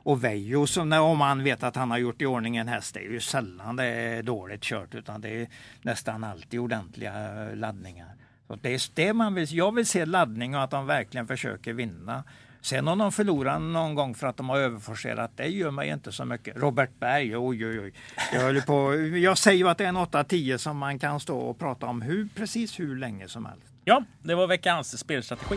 Och 0.03 0.23
Veijo, 0.23 0.67
som 0.67 0.89
när, 0.89 1.01
om 1.01 1.17
man 1.17 1.43
vet 1.43 1.63
att 1.63 1.75
han 1.75 1.91
har 1.91 1.97
gjort 1.97 2.21
i 2.21 2.25
ordning 2.25 2.57
en 2.57 2.67
häst, 2.67 2.93
det 2.93 2.99
är 2.99 3.09
ju 3.09 3.19
sällan 3.19 3.75
det 3.75 3.85
är 3.85 4.23
dåligt 4.23 4.61
kört 4.61 4.95
utan 4.95 5.21
det 5.21 5.41
är 5.41 5.47
nästan 5.81 6.23
alltid 6.23 6.59
ordentliga 6.59 7.13
laddningar. 7.53 8.15
Så 8.48 8.55
det 8.55 8.74
är 8.74 8.81
det 8.93 9.13
man 9.13 9.33
vill, 9.33 9.53
jag 9.53 9.75
vill 9.75 9.86
se 9.86 10.05
laddning 10.05 10.55
och 10.55 10.63
att 10.63 10.71
de 10.71 10.86
verkligen 10.86 11.27
försöker 11.27 11.74
vinna. 11.74 12.24
Sen 12.63 12.88
om 12.88 12.98
de 12.98 13.12
förlorar 13.12 13.60
någon 13.60 13.96
gång 13.96 14.15
för 14.15 14.27
att 14.27 14.38
de 14.38 14.50
har 14.50 14.58
överforcerat, 14.58 15.32
det 15.36 15.48
gör 15.48 15.72
mig 15.72 15.89
inte 15.89 16.12
så 16.12 16.25
mycket. 16.25 16.58
Robert 16.58 16.89
Berg, 17.00 17.38
oj 17.38 17.65
oj 17.65 17.80
oj. 17.80 17.94
Jag, 18.34 18.65
på, 18.65 18.96
jag 18.96 19.38
säger 19.38 19.58
ju 19.58 19.70
att 19.70 19.77
det 19.77 19.84
är 19.84 19.89
en 19.89 19.98
8-10 19.98 20.58
som 20.58 20.77
man 20.77 21.00
kan 21.00 21.20
stå 21.20 21.38
och 21.38 21.60
prata 21.60 21.86
om 21.86 22.01
hur, 22.01 22.27
precis 22.36 22.80
hur 22.80 22.96
länge 22.96 23.27
som 23.27 23.46
helst. 23.46 23.74
Ja, 23.86 24.03
det 24.24 24.36
var 24.36 24.48
veckans 24.48 25.00
spelstrategi. 25.00 25.56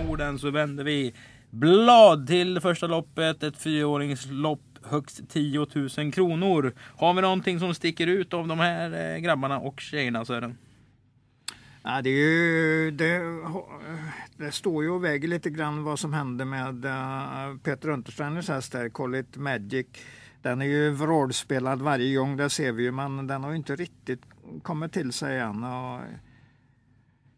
Om 0.00 0.10
orden 0.10 0.38
så 0.38 0.50
vänder 0.50 0.84
vi 0.84 1.14
blad 1.50 2.26
till 2.26 2.60
första 2.60 2.86
loppet. 2.86 3.42
Ett 3.42 3.56
fyraåringslopp 3.56 4.71
högst 4.84 5.28
10 5.28 5.66
000 5.98 6.12
kronor. 6.12 6.72
Har 6.78 7.14
vi 7.14 7.22
någonting 7.22 7.58
som 7.58 7.74
sticker 7.74 8.06
ut 8.06 8.34
av 8.34 8.48
de 8.48 8.60
här 8.60 9.14
eh, 9.14 9.18
grabbarna 9.18 9.58
och 9.58 9.80
tjejerna 9.80 10.24
Sören? 10.24 10.58
Ja, 11.84 12.02
det, 12.02 12.10
är 12.10 12.30
ju, 12.30 12.90
det, 12.90 13.20
det 14.36 14.52
står 14.52 14.84
ju 14.84 14.90
och 14.90 15.04
väger 15.04 15.28
lite 15.28 15.50
grann 15.50 15.84
vad 15.84 15.98
som 15.98 16.12
händer 16.12 16.44
med 16.44 16.84
eh, 16.84 17.56
Peter 17.62 17.88
Untersteiners 17.88 18.48
häst 18.48 18.72
där, 18.72 18.88
Collet 18.88 19.36
Magic. 19.36 19.86
Den 20.42 20.62
är 20.62 20.66
ju 20.66 20.90
vrålspelad 20.90 21.82
varje 21.82 22.16
gång, 22.16 22.36
det 22.36 22.50
ser 22.50 22.72
vi 22.72 22.82
ju, 22.82 22.92
men 22.92 23.26
den 23.26 23.44
har 23.44 23.50
ju 23.50 23.56
inte 23.56 23.76
riktigt 23.76 24.22
kommit 24.62 24.92
till 24.92 25.12
sig 25.12 25.38
än. 25.38 25.64
Och, 25.64 26.00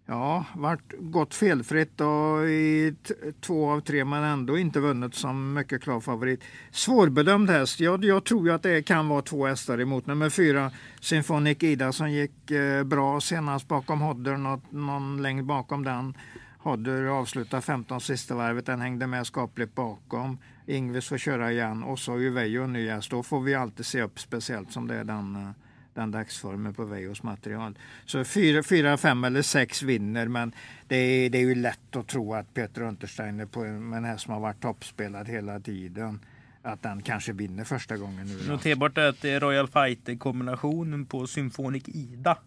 ja, 0.07 0.45
varit 0.55 0.93
gått 0.99 1.35
felfritt 1.35 2.01
och 2.01 2.49
i 2.49 2.95
två 3.41 3.71
av 3.71 3.81
tre 3.81 4.05
men 4.05 4.25
ändå 4.25 4.59
inte 4.59 4.81
vunnit 4.81 5.15
som 5.15 5.55
mycket 5.55 5.83
klar 5.83 6.01
favorit. 6.01 6.41
Svårbedömd 6.71 7.51
häst. 7.51 7.81
Jag, 7.81 8.05
jag 8.05 8.25
tror 8.25 8.47
ju 8.47 8.55
att 8.55 8.63
det 8.63 8.83
kan 8.83 9.09
vara 9.09 9.23
två 9.23 9.47
hästar 9.47 9.81
emot. 9.81 10.07
Nummer 10.07 10.31
fyra, 10.31 10.71
Symphonic 11.01 11.63
Ida 11.63 11.93
som 11.93 12.11
gick 12.11 12.51
eh, 12.51 12.85
bra 12.85 13.21
senast 13.21 13.69
bakom 13.69 14.01
Hodder, 14.01 14.37
något, 14.37 14.73
någon 14.73 15.23
längd 15.23 15.45
bakom 15.45 15.85
den. 15.85 16.15
Hodder 16.59 17.05
avslutade 17.05 17.63
15 17.63 18.01
sista 18.01 18.35
varvet, 18.35 18.67
den 18.67 18.81
hängde 18.81 19.07
med 19.07 19.27
skapligt 19.27 19.75
bakom. 19.75 20.39
Ingves 20.67 21.09
får 21.09 21.19
köra 21.19 21.53
igen 21.53 21.83
och 21.83 21.99
så 21.99 22.13
har 22.13 22.19
ju 22.19 22.31
Veijo 22.31 22.63
en 22.63 22.73
ny 22.73 22.89
häst. 22.89 23.11
Då 23.11 23.23
får 23.23 23.41
vi 23.41 23.55
alltid 23.55 23.87
se 23.87 24.03
upp, 24.03 24.21
speciellt 24.21 24.73
som 24.73 24.87
det 24.89 24.95
är 24.95 25.05
den, 25.05 25.37
eh, 25.37 25.51
den 25.95 26.11
dagsformen 26.11 26.75
på 26.75 26.85
Vejos 26.85 27.23
material. 27.23 27.79
Så 28.07 28.25
fyra, 28.25 28.63
fyra, 28.63 28.97
fem 28.97 29.25
eller 29.25 29.43
sex 29.43 29.83
vinner 29.83 30.29
men 30.29 30.53
det 30.89 30.97
är, 30.97 31.31
det 31.31 31.39
är 31.39 31.43
ju 31.43 31.55
lätt 31.55 31.97
att 31.97 32.07
tro 32.07 32.35
att 32.35 32.55
Peter 32.55 32.83
Untersteiner 32.83 33.47
på 33.47 33.65
en 33.65 34.05
häst 34.05 34.25
som 34.25 34.33
har 34.33 34.41
varit 34.41 34.61
toppspelad 34.61 35.29
hela 35.29 35.61
tiden 35.61 36.21
att 36.65 36.83
den 36.83 37.03
kanske 37.03 37.33
vinner 37.33 37.65
första 37.65 37.97
gången 37.97 38.27
nu. 38.27 38.49
Noterbart 38.49 38.99
är 38.99 39.09
att 39.09 39.23
det 39.23 39.31
är 39.31 39.41
Royal 39.41 39.69
Fighter-kombinationen 39.69 41.07
på 41.07 41.27
Symphonic 41.27 41.83
Ida. 41.87 42.39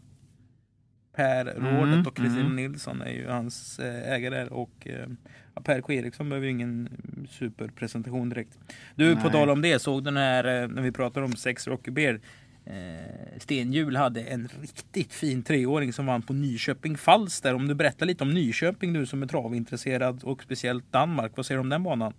Per 1.15 1.45
Rådet 1.45 1.93
Mm, 1.93 2.07
och 2.07 2.15
Kristina 2.15 2.41
mm. 2.41 2.55
Nilsson 2.55 3.01
är 3.01 3.11
ju 3.11 3.27
hans 3.27 3.79
eh, 3.79 4.13
ägare 4.13 4.47
och 4.47 4.87
eh, 4.87 5.07
ja, 5.55 5.61
Per 5.61 5.81
K 5.81 5.93
Eriksson 5.93 6.29
behöver 6.29 6.45
ju 6.45 6.51
ingen 6.51 6.89
superpresentation 7.29 8.29
direkt. 8.29 8.59
Du, 8.95 9.15
på 9.15 9.21
Nej. 9.21 9.31
tal 9.31 9.49
om 9.49 9.61
det, 9.61 9.79
såg 9.79 10.03
den 10.03 10.17
här 10.17 10.63
eh, 10.63 10.67
när 10.67 10.81
vi 10.81 10.91
pratar 10.91 11.21
om 11.21 11.35
sex 11.35 11.67
Rocky 11.67 11.91
Bear. 11.91 12.19
Eh, 12.69 13.39
Stenhjul 13.39 13.95
hade 13.95 14.21
en 14.21 14.49
riktigt 14.61 15.13
fin 15.13 15.43
treåring 15.43 15.93
som 15.93 16.05
vann 16.05 16.21
på 16.21 16.33
Nyköping 16.33 16.97
Falster. 16.97 17.53
Om 17.53 17.67
du 17.67 17.75
berättar 17.75 18.05
lite 18.05 18.23
om 18.23 18.33
Nyköping 18.33 18.93
du 18.93 19.05
som 19.05 19.23
är 19.23 19.27
travintresserad 19.27 20.23
och 20.23 20.43
speciellt 20.43 20.91
Danmark. 20.91 21.31
Vad 21.35 21.45
säger 21.45 21.57
du 21.57 21.61
om 21.61 21.69
den 21.69 21.83
banan? 21.83 22.13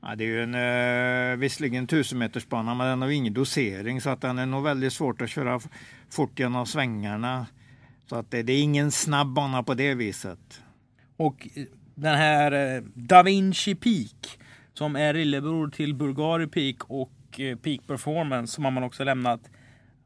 Ja, 0.00 0.14
det 0.16 0.24
är 0.24 0.28
ju 0.28 0.42
en 0.42 0.54
eh, 0.54 1.38
visserligen 1.38 1.84
1000 1.84 2.18
meters 2.18 2.48
bana 2.48 2.74
men 2.74 2.86
den 2.86 3.02
har 3.02 3.08
ingen 3.08 3.34
dosering 3.34 4.00
så 4.00 4.10
att 4.10 4.20
den 4.20 4.38
är 4.38 4.46
nog 4.46 4.64
väldigt 4.64 4.92
svårt 4.92 5.22
att 5.22 5.30
köra 5.30 5.60
fort 6.10 6.38
genom 6.38 6.66
svängarna. 6.66 7.46
Så 8.06 8.16
att 8.16 8.30
det, 8.30 8.42
det 8.42 8.52
är 8.52 8.62
ingen 8.62 8.90
snabb 8.90 9.34
bana 9.34 9.62
på 9.62 9.74
det 9.74 9.94
viset. 9.94 10.62
Och 11.16 11.48
eh, 11.54 11.64
den 11.94 12.14
här 12.14 12.76
eh, 12.76 12.82
Da 12.94 13.22
Vinci 13.22 13.74
Peak 13.74 14.38
som 14.74 14.96
är 14.96 15.14
lillebror 15.14 15.68
till 15.68 15.94
Bulgari 15.94 16.46
Peak 16.46 16.90
och 16.90 17.40
eh, 17.40 17.56
Peak 17.56 17.80
Performance 17.86 18.54
som 18.54 18.64
har 18.64 18.70
man 18.70 18.84
också 18.84 19.04
lämnat. 19.04 19.40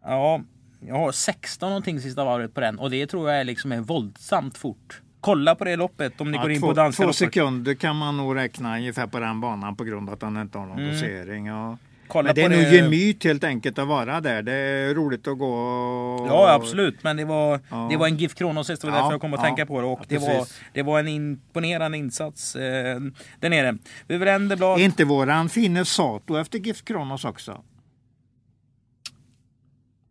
Ja, 0.05 0.41
jag 0.87 0.95
har 0.95 1.13
16 1.13 1.69
någonting 1.69 2.01
sista 2.01 2.25
varvet 2.25 2.55
på 2.55 2.61
den 2.61 2.79
och 2.79 2.91
det 2.91 3.07
tror 3.07 3.31
jag 3.31 3.41
är 3.41 3.45
liksom 3.45 3.73
är 3.73 3.81
våldsamt 3.81 4.59
fort. 4.59 5.01
Kolla 5.21 5.55
på 5.55 5.65
det 5.65 5.77
loppet 5.77 6.21
om 6.21 6.31
ni 6.31 6.37
Ja, 6.37 6.43
går 6.43 6.51
in 6.53 6.61
två, 6.61 6.67
på 6.67 6.73
danska 6.73 7.03
två 7.05 7.13
sekunder 7.13 7.75
kan 7.75 7.97
man 7.97 8.17
nog 8.17 8.37
räkna 8.37 8.77
ungefär 8.77 9.07
på 9.07 9.19
den 9.21 9.41
banan 9.41 9.77
på 9.77 9.85
grund 9.85 10.09
av 10.09 10.13
att 10.15 10.21
den 10.21 10.37
inte 10.37 10.59
har 10.59 10.67
någon 10.67 10.79
Mm. 10.79 10.91
dosering. 10.93 11.47
Ja. 11.47 11.79
Kolla 12.09 12.27
Men 12.27 12.35
det 12.35 12.43
är 12.43 12.49
nog 12.49 12.73
gemyt 12.75 13.25
helt 13.25 13.45
enkelt 13.45 13.79
att 13.79 13.89
vara 13.89 14.21
där. 14.21 14.43
Det 14.43 14.53
är 14.53 14.95
roligt 14.95 15.29
att 15.29 15.39
gå 15.39 15.53
och... 15.55 16.29
Ja 16.29 16.53
absolut, 16.53 17.03
men 17.05 17.17
det 17.17 17.25
var, 17.25 17.61
Ja. 17.71 17.87
det 17.91 17.97
var 17.97 18.07
en 18.07 18.17
GIF 18.17 18.35
Kronos 18.35 18.69
häst, 18.69 18.83
det 18.83 18.89
var 18.89 18.95
Ja, 18.97 19.03
därför 19.03 19.13
jag 19.15 19.21
kom 19.21 19.35
att 19.35 19.41
ja. 19.41 19.45
tänka 19.47 19.67
på 19.67 19.81
det. 19.81 19.87
Och 19.87 20.05
det, 20.09 20.19
var, 20.19 20.47
det 20.73 20.83
var 20.83 20.99
en 21.01 21.09
imponerande 21.09 21.99
insats 21.99 22.57
eh, 22.57 23.01
där 23.41 23.51
nere. 23.51 23.77
Vi 24.07 24.17
vänder 24.19 24.57
blad. 24.57 24.81
Är 24.81 24.85
inte 24.85 25.05
våran 25.05 25.49
fine 25.49 25.85
Sato 25.85 26.37
efter 26.37 26.59
GIF 26.59 26.85
Kronos 26.85 27.25
också? 27.25 27.63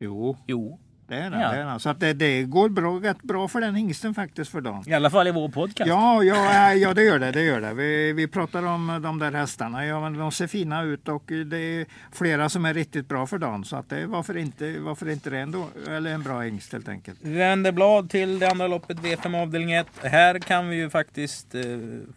Jo, 0.03 0.38
Jo, 0.48 0.79
det 1.08 1.15
är 1.15 1.29
den. 1.29 1.39
Ja. 1.39 1.51
Det 1.51 1.58
är 1.58 1.65
den. 1.65 1.79
Så 1.79 1.89
att 1.89 2.00
det, 2.00 2.13
det 2.13 2.43
går 2.43 2.70
bra, 2.70 3.00
rätt 3.03 3.22
bra 3.22 3.48
för 3.48 3.62
den 3.62 3.75
hingsten 3.75 4.13
faktiskt 4.13 4.51
för 4.51 4.62
dagen. 4.62 4.84
i 4.88 4.93
alla 4.93 5.10
fall 5.10 5.27
i 5.27 5.31
vår 5.31 5.50
podcast. 5.50 5.88
Ja, 5.88 6.24
ja, 6.24 6.74
ja, 6.74 6.93
det 6.93 7.03
gör 7.03 7.20
det. 7.20 7.31
det, 7.31 7.41
gör 7.41 7.62
det. 7.62 7.74
Vi, 7.74 8.13
vi 8.13 8.27
pratar 8.27 8.65
om 8.65 9.00
de 9.03 9.20
där 9.20 9.31
hästarna. 9.31 9.86
Ja, 9.86 10.01
men 10.01 10.13
de 10.13 10.31
ser 10.31 10.48
fina 10.48 10.84
ut 10.84 11.08
och 11.08 11.24
det 11.27 11.58
är 11.58 11.86
flera 12.12 12.50
som 12.50 12.65
är 12.65 12.74
riktigt 12.74 13.08
bra 13.08 13.27
för 13.27 13.38
dagen. 13.38 13.63
Så 13.65 13.75
att 13.75 13.89
det, 13.89 14.05
varför, 14.05 14.38
inte, 14.38 14.79
varför 14.79 15.10
inte 15.10 15.29
det 15.29 15.39
ändå? 15.39 15.67
Eller 15.89 16.13
en 16.13 16.24
bra 16.24 16.41
hingst 16.41 16.74
helt 16.74 16.89
enkelt. 16.89 17.20
Vänder 17.22 17.72
blad 17.72 18.10
till 18.10 18.39
det 18.39 18.50
andra 18.51 18.67
loppet, 18.67 18.98
V5 18.98 19.41
avdelning 19.41 19.72
1. 19.72 19.88
Här 20.03 20.39
kan 20.39 20.70
vi 20.70 20.75
ju 20.75 20.89
faktiskt 20.89 21.55
eh, 21.55 21.62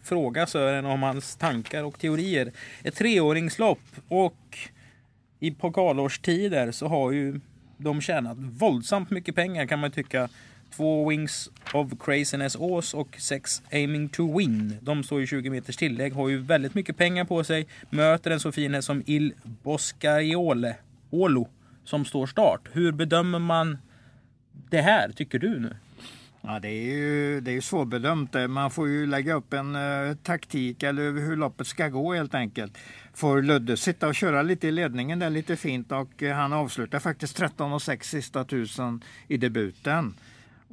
fråga 0.03 0.47
Sören 0.47 0.85
om 0.85 1.03
hans 1.03 1.35
tankar 1.35 1.83
och 1.83 1.99
teorier. 1.99 2.51
Ett 2.83 2.95
treåringslopp 2.95 3.79
och 4.07 4.57
i 5.39 5.51
pokalårstider 5.51 6.71
så 6.71 6.87
har 6.87 7.11
ju 7.11 7.39
de 7.77 8.01
tjänat 8.01 8.37
våldsamt 8.37 9.09
mycket 9.09 9.35
pengar 9.35 9.65
kan 9.65 9.79
man 9.79 9.91
tycka. 9.91 10.29
Två 10.75 11.09
Wings 11.09 11.49
of 11.73 11.91
Craziness 11.99 12.55
Ås 12.55 12.93
och 12.93 13.15
sex 13.19 13.61
Aiming 13.71 14.09
to 14.09 14.37
Win. 14.37 14.77
De 14.81 15.03
står 15.03 15.19
ju 15.19 15.27
20 15.27 15.49
meters 15.49 15.75
tillägg, 15.75 16.13
har 16.13 16.29
ju 16.29 16.37
väldigt 16.37 16.75
mycket 16.75 16.97
pengar 16.97 17.25
på 17.25 17.43
sig. 17.43 17.67
Möter 17.89 18.31
en 18.31 18.39
så 18.39 18.51
fin 18.51 18.73
häst 18.73 18.85
som 18.85 19.03
Il 19.05 19.33
Boscaiole, 19.43 20.75
Olo, 21.09 21.47
som 21.83 22.05
står 22.05 22.25
start. 22.27 22.61
Hur 22.71 22.91
bedömer 22.91 23.39
man 23.39 23.77
det 24.69 24.81
här, 24.81 25.11
tycker 25.11 25.39
du 25.39 25.59
nu? 25.59 25.75
Ja, 26.47 26.59
det 26.59 26.67
är 26.69 26.83
ju 26.95 27.41
det 27.41 27.51
är 27.51 27.61
svårbedömt. 27.61 28.35
Man 28.49 28.71
får 28.71 28.87
ju 28.87 29.07
lägga 29.07 29.33
upp 29.33 29.53
en 29.53 29.75
eh, 29.75 30.15
taktik 30.23 30.83
eller 30.83 31.11
hur 31.11 31.35
loppet 31.35 31.67
ska 31.67 31.87
gå 31.87 32.13
helt 32.13 32.35
enkelt. 32.35 32.77
Får 33.13 33.41
Ludde 33.41 33.77
sitta 33.77 34.07
och 34.07 34.15
köra 34.15 34.41
lite 34.41 34.67
i 34.67 34.71
ledningen 34.71 35.19
där 35.19 35.29
lite 35.29 35.55
fint 35.55 35.91
och 35.91 36.23
eh, 36.23 36.35
han 36.35 36.53
avslutar 36.53 36.99
faktiskt 36.99 37.37
13 37.37 37.73
och 37.73 37.81
6 37.81 38.09
sista 38.09 38.43
tusen 38.43 39.03
i 39.27 39.37
debuten. 39.37 40.13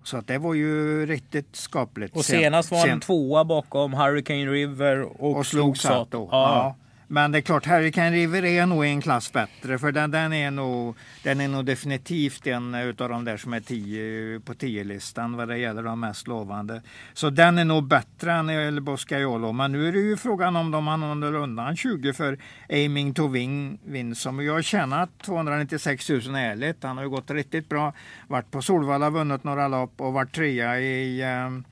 Så 0.05 0.17
att 0.17 0.27
det 0.27 0.39
var 0.39 0.55
ju 0.55 1.07
riktigt 1.07 1.57
skapligt. 1.57 2.17
Och 2.17 2.25
Sen- 2.25 2.41
senast 2.41 2.71
var 2.71 2.79
han 2.79 2.89
sen- 2.89 3.01
tvåa 3.01 3.45
bakom 3.45 3.95
Hurricane 3.95 4.47
River 4.47 5.03
och, 5.03 5.37
och 5.37 5.47
slog 5.47 5.79
Sato. 5.79 6.29
Ja. 6.31 6.77
Men 7.13 7.33
det 7.33 7.39
är 7.39 7.43
klart, 7.43 7.67
Hurricane 7.67 8.11
River 8.11 8.45
är 8.45 8.67
nog 8.67 8.85
en 8.85 9.01
klass 9.01 9.33
bättre 9.33 9.79
för 9.79 9.93
den, 9.93 10.11
den, 10.11 10.33
är, 10.33 10.51
nog, 10.51 10.97
den 11.23 11.41
är 11.41 11.49
nog 11.49 11.65
definitivt 11.65 12.47
en 12.47 12.75
utav 12.75 13.09
de 13.09 13.25
där 13.25 13.37
som 13.37 13.53
är 13.53 13.61
tio, 13.61 14.41
på 14.41 14.55
10-listan 14.55 15.37
vad 15.37 15.49
det 15.49 15.59
gäller 15.59 15.83
de 15.83 16.01
mest 16.01 16.27
lovande. 16.27 16.83
Så 17.13 17.31
den 17.31 17.59
är 17.59 17.65
nog 17.65 17.85
bättre 17.85 18.33
än 18.33 18.51
El 18.51 18.81
Boscaiolo. 18.81 19.53
Men 19.53 19.73
nu 19.73 19.89
är 19.89 19.93
det 19.93 19.99
ju 19.99 20.17
frågan 20.17 20.57
om 20.57 20.71
de 20.71 20.87
han 20.87 21.03
håller 21.03 21.35
undan 21.35 21.77
20 21.77 22.13
för 22.13 22.39
Aiming 22.69 23.15
to 23.15 23.29
Win, 23.29 23.79
win 23.85 24.15
som 24.15 24.45
jag 24.45 24.53
har 24.53 24.63
tjänat 24.63 25.11
296 25.25 26.09
000 26.09 26.21
ärligt. 26.35 26.83
Han 26.83 26.97
har 26.97 27.05
ju 27.05 27.11
gått 27.11 27.31
riktigt 27.31 27.69
bra. 27.69 27.93
Varit 28.29 28.51
på 28.51 28.63
Solvalla, 28.63 29.11
vunnit 29.11 29.45
några 29.45 29.69
lopp 29.69 30.01
och 30.01 30.13
varit 30.13 30.35
trea 30.35 30.81
i 30.81 31.23
ehm, 31.23 31.65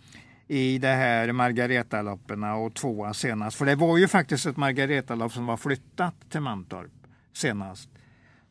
i 0.50 0.78
det 0.78 0.88
här 0.88 1.32
Margaretaloppen 1.32 2.44
och 2.44 2.74
tvåa 2.74 3.14
senast. 3.14 3.56
För 3.56 3.66
det 3.66 3.74
var 3.74 3.98
ju 3.98 4.08
faktiskt 4.08 4.46
ett 4.46 4.56
Margaretalopp 4.56 5.32
som 5.32 5.46
var 5.46 5.56
flyttat 5.56 6.14
till 6.30 6.40
Mantorp 6.40 6.90
senast. 7.32 7.88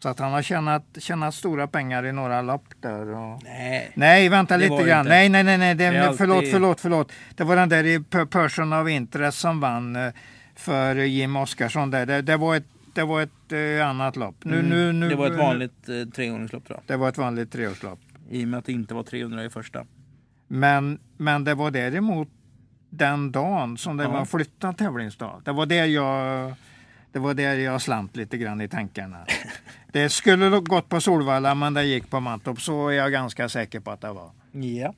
Så 0.03 0.09
att 0.09 0.19
han 0.19 0.31
har 0.31 0.41
tjänat, 0.41 0.83
tjänat 0.99 1.35
stora 1.35 1.67
pengar 1.67 2.05
i 2.05 2.11
några 2.11 2.41
lopp 2.41 2.65
där. 2.81 3.07
Och... 3.07 3.43
Nej. 3.43 3.91
Nej, 3.95 4.29
vänta 4.29 4.57
lite 4.57 4.83
grann. 4.83 4.99
inte. 4.99 5.09
Nej, 5.09 5.29
nej, 5.29 5.43
nej, 5.43 5.57
nej. 5.57 5.75
Det, 5.75 5.89
Det 5.89 5.97
är 5.97 6.13
förlåt, 6.13 6.37
alltid- 6.37 6.51
förlåt, 6.51 6.79
förlåt. 6.79 7.11
Det 7.35 7.43
var 7.43 7.55
den 7.55 7.69
där 7.69 7.83
i 7.85 7.99
Per- 7.99 8.25
Person 8.25 8.73
of 8.73 8.89
Interest 8.89 9.39
som 9.39 9.59
vann 9.59 9.95
eh, 9.95 10.13
för 10.55 10.95
Jim 10.95 11.35
Oscarsson. 11.35 11.91
Där. 11.91 12.05
Det, 12.05 12.21
det 12.21 12.37
var 12.37 12.55
ett, 12.55 12.65
det 12.93 13.03
var 13.03 13.21
ett 13.21 13.51
eh, 13.79 13.87
annat 13.89 14.15
lopp. 14.15 14.35
Nu, 14.43 14.59
Mm. 14.59 14.69
nu, 14.69 14.91
nu, 14.93 15.09
det 15.09 15.15
var 15.15 15.27
ett 15.27 15.37
vanligt 15.37 15.89
eh, 15.89 16.09
treåringslopp 16.15 16.67
tror 16.67 16.79
Det 16.85 16.97
var 16.97 17.09
ett 17.09 17.17
vanligt 17.17 17.51
treårslopp. 17.51 17.99
I 18.29 18.43
och 18.43 18.47
med 18.47 18.57
att 18.59 18.65
det 18.65 18.71
inte 18.71 18.93
var 18.93 19.03
300 19.03 19.43
i 19.45 19.49
första. 19.49 19.85
Men, 20.51 20.99
men 21.17 21.43
det 21.43 21.55
var 21.55 21.71
däremot 21.71 22.27
den 22.89 23.31
dagen 23.31 23.77
som 23.77 23.97
det 23.97 24.03
Ja. 24.03 24.09
var 24.11 24.25
flyttad 24.25 24.77
tävlingsdag. 24.77 25.41
Det 25.45 25.51
var 25.51 25.65
där 25.65 25.85
jag 25.85 26.53
det 27.11 27.19
var 27.19 27.33
där 27.33 27.55
jag 27.55 27.81
slant 27.81 28.15
lite 28.15 28.37
grann 28.37 28.61
i 28.61 28.67
tankarna. 28.67 29.17
Det 29.91 30.09
skulle 30.09 30.49
gått 30.59 30.89
på 30.89 31.01
Solvalla 31.01 31.55
men 31.55 31.73
det 31.73 31.83
gick 31.83 32.09
på 32.09 32.19
Mantorp. 32.19 32.61
Så 32.61 32.87
är 32.87 32.93
jag 32.93 33.11
ganska 33.11 33.49
säker 33.49 33.79
på 33.79 33.91
att 33.91 34.01
det 34.01 34.13
var. 34.13 34.31
Ja. 34.51 34.93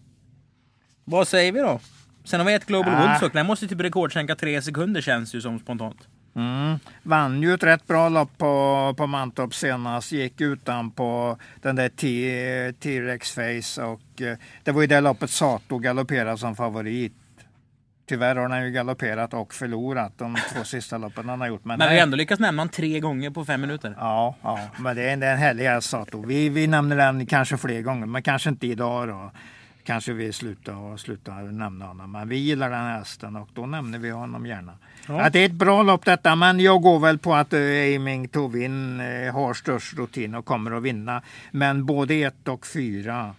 Vad 1.04 1.28
säger 1.28 1.52
vi 1.52 1.60
då? 1.60 1.80
Sen 2.24 2.40
har 2.40 2.48
vi 2.48 2.54
ett 2.54 2.66
Global 2.66 2.94
Ah. 2.94 3.08
Woodstock. 3.08 3.34
Den 3.34 3.46
måste 3.46 3.68
typ 3.68 3.80
rekordsänka 3.82 4.36
tre 4.36 4.62
sekunder 4.62 5.02
känns 5.02 5.32
det 5.32 5.38
ju 5.38 5.42
som 5.42 5.60
spontant. 5.60 6.08
Mm. 6.36 6.80
Vann 7.04 7.42
ju 7.42 7.54
ett 7.54 7.64
rätt 7.64 7.88
bra 7.88 8.10
lopp 8.10 8.38
på, 8.38 8.94
på 8.98 9.08
Mantorp 9.08 9.54
senast. 9.54 10.12
Gick 10.12 10.42
utan 10.42 10.92
på 10.92 11.38
den 11.62 11.76
där 11.76 11.90
T-Rex 12.72 13.32
Face. 13.32 13.84
Och, 13.84 14.22
eh, 14.22 14.38
det 14.64 14.72
var 14.72 14.82
ju 14.82 14.88
det 14.88 15.02
loppet 15.02 15.30
Sato 15.30 15.78
galopperade 15.78 16.38
som 16.38 16.56
favorit. 16.56 17.14
Tyvärr 18.06 18.36
har 18.36 18.50
han 18.50 18.66
ju 18.66 18.72
galopperat 18.72 19.34
och 19.34 19.54
förlorat 19.54 20.18
de 20.18 20.38
två 20.54 20.64
sista 20.64 20.98
loppen 20.98 21.30
han 21.30 21.42
har 21.42 21.48
gjort. 21.48 21.66
Men 21.66 21.80
vi 21.80 21.86
har 21.86 21.94
ändå 21.94 22.18
lyckats 22.18 22.40
nämna 22.40 22.62
honom 22.62 22.72
tre 22.72 23.00
gånger 23.00 23.30
på 23.30 23.46
fem 23.46 23.62
minuter. 23.62 23.96
Ja, 23.98 24.36
ja, 24.42 24.60
men 24.80 24.96
det 24.96 25.10
är 25.10 25.14
en, 25.14 25.22
härlig 25.22 25.66
häst 25.66 25.90
Sato. 25.90 26.26
Vi, 26.26 26.50
vi 26.50 26.68
nämner 26.68 26.96
den 26.96 27.26
kanske 27.26 27.58
fler 27.58 27.82
gånger, 27.82 28.06
men 28.06 28.24
kanske 28.24 28.50
inte 28.50 28.68
idag 28.68 29.08
då. 29.08 29.32
Kanske 29.84 30.14
vi 30.14 30.34
slutar, 30.34 30.98
slutar 30.98 31.42
nämna 31.42 31.86
honom. 31.86 32.12
Men 32.12 32.30
vi 32.30 32.36
gillar 32.36 32.70
den 32.70 32.86
hästen 32.86 33.36
och 33.36 33.50
då 33.54 33.66
nämner 33.66 34.00
vi 34.00 34.10
honom 34.10 34.46
gärna. 34.46 34.78
Ja. 35.08 35.24
ja. 35.24 35.30
det 35.30 35.40
är 35.40 35.46
ett 35.46 35.52
bra 35.52 35.84
lopp 35.84 36.06
detta, 36.06 36.36
men 36.36 36.60
jag 36.60 36.82
går 36.82 37.00
väl 37.00 37.18
på 37.18 37.34
att 37.34 37.54
eh, 37.54 37.60
Aiming 37.60 38.28
Tovin 38.28 39.00
eh, 39.00 39.34
har 39.34 39.54
störst 39.54 39.94
rutin 39.94 40.36
och 40.36 40.46
kommer 40.46 40.72
att 40.72 40.84
vinna. 40.84 41.22
Men 41.52 41.86
både 41.86 42.14
ett 42.14 42.48
och 42.48 42.68
fyra 42.68 43.36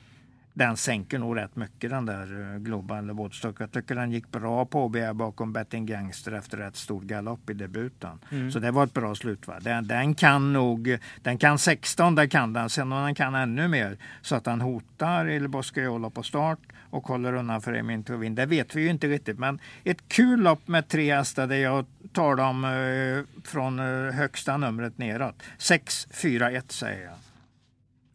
den 0.55 0.77
sänker 0.77 1.19
nog 1.19 1.37
rätt 1.37 1.57
mycket 1.57 1.91
den 1.91 2.07
där 2.07 2.53
eh, 2.53 2.59
Global 2.59 3.11
Woodstock. 3.11 3.61
Jag 3.61 3.73
tycker 3.73 3.95
den 3.95 4.13
gick 4.13 4.31
bra 4.31 4.67
på 4.67 4.85
OBR 4.85 5.13
bakom 5.13 5.53
Betting 5.53 5.87
Gangster 5.87 6.33
efter 6.33 6.59
ett 6.59 6.77
stor 6.77 7.01
galopp 7.01 7.51
i 7.51 7.55
debuten. 7.55 8.19
Så 8.53 8.59
det 8.59 8.71
var 8.71 8.85
ett 8.85 8.95
bra 8.95 9.15
slut. 9.15 9.47
Va? 9.47 9.61
Den, 9.61 9.89
den 9.89 10.15
kan 10.15 10.53
nog, 10.53 10.99
den 11.23 11.39
kan 11.39 11.59
16, 11.59 12.15
det 12.15 12.29
kan 12.29 12.53
den. 12.53 12.71
Sen 12.71 12.93
om 12.93 13.05
den 13.05 13.15
kan 13.15 13.35
ännu 13.35 13.69
mer 13.69 13.99
så 14.21 14.37
att 14.37 14.45
den 14.45 14.61
hotar 14.61 15.29
Il 15.29 15.49
Boscaiolo 15.49 16.11
på 16.11 16.23
start 16.23 16.59
och 16.93 17.07
håller 17.07 17.33
undan 17.33 17.61
för 17.61 17.73
Emin 17.73 18.05
Tovin. 18.05 18.35
Det 18.35 18.47
vet 18.47 18.75
vi 18.75 18.83
ju 18.83 18.89
inte 18.89 19.07
riktigt. 19.07 19.39
Men 19.39 19.59
ett 19.85 20.09
kul 20.09 20.41
lopp 20.41 20.69
med 20.69 20.89
tre 20.89 21.15
hästar 21.15 21.47
där 21.47 21.57
jag 21.57 21.87
tar 22.13 22.37
dem 22.37 22.65
eh, 22.65 23.43
från 23.45 23.79
eh, 23.79 24.15
högsta 24.15 24.57
numret 24.57 24.99
neråt. 24.99 25.43
6, 25.59 26.09
4, 26.11 26.51
1 26.51 26.73
säger 26.73 27.05
jag. 27.05 27.15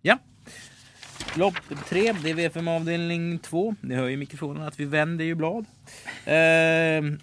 Ja. 0.01 0.19
Lopp 1.35 1.55
3, 1.89 2.13
det 2.23 2.29
är 2.29 2.35
V5 2.35 2.75
avdelning 2.75 3.39
2. 3.39 3.75
Ni 3.81 3.95
hör 3.95 4.07
ju 4.07 4.17
mikrofonen 4.17 4.63
att 4.63 4.79
vi 4.79 4.85
vänder 4.85 5.25
ju 5.25 5.35
blad. 5.35 5.65
Eh, 6.25 7.17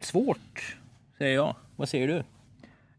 svårt, 0.00 0.76
säger 1.18 1.34
jag. 1.34 1.56
Vad 1.76 1.88
säger 1.88 2.08
du? 2.08 2.24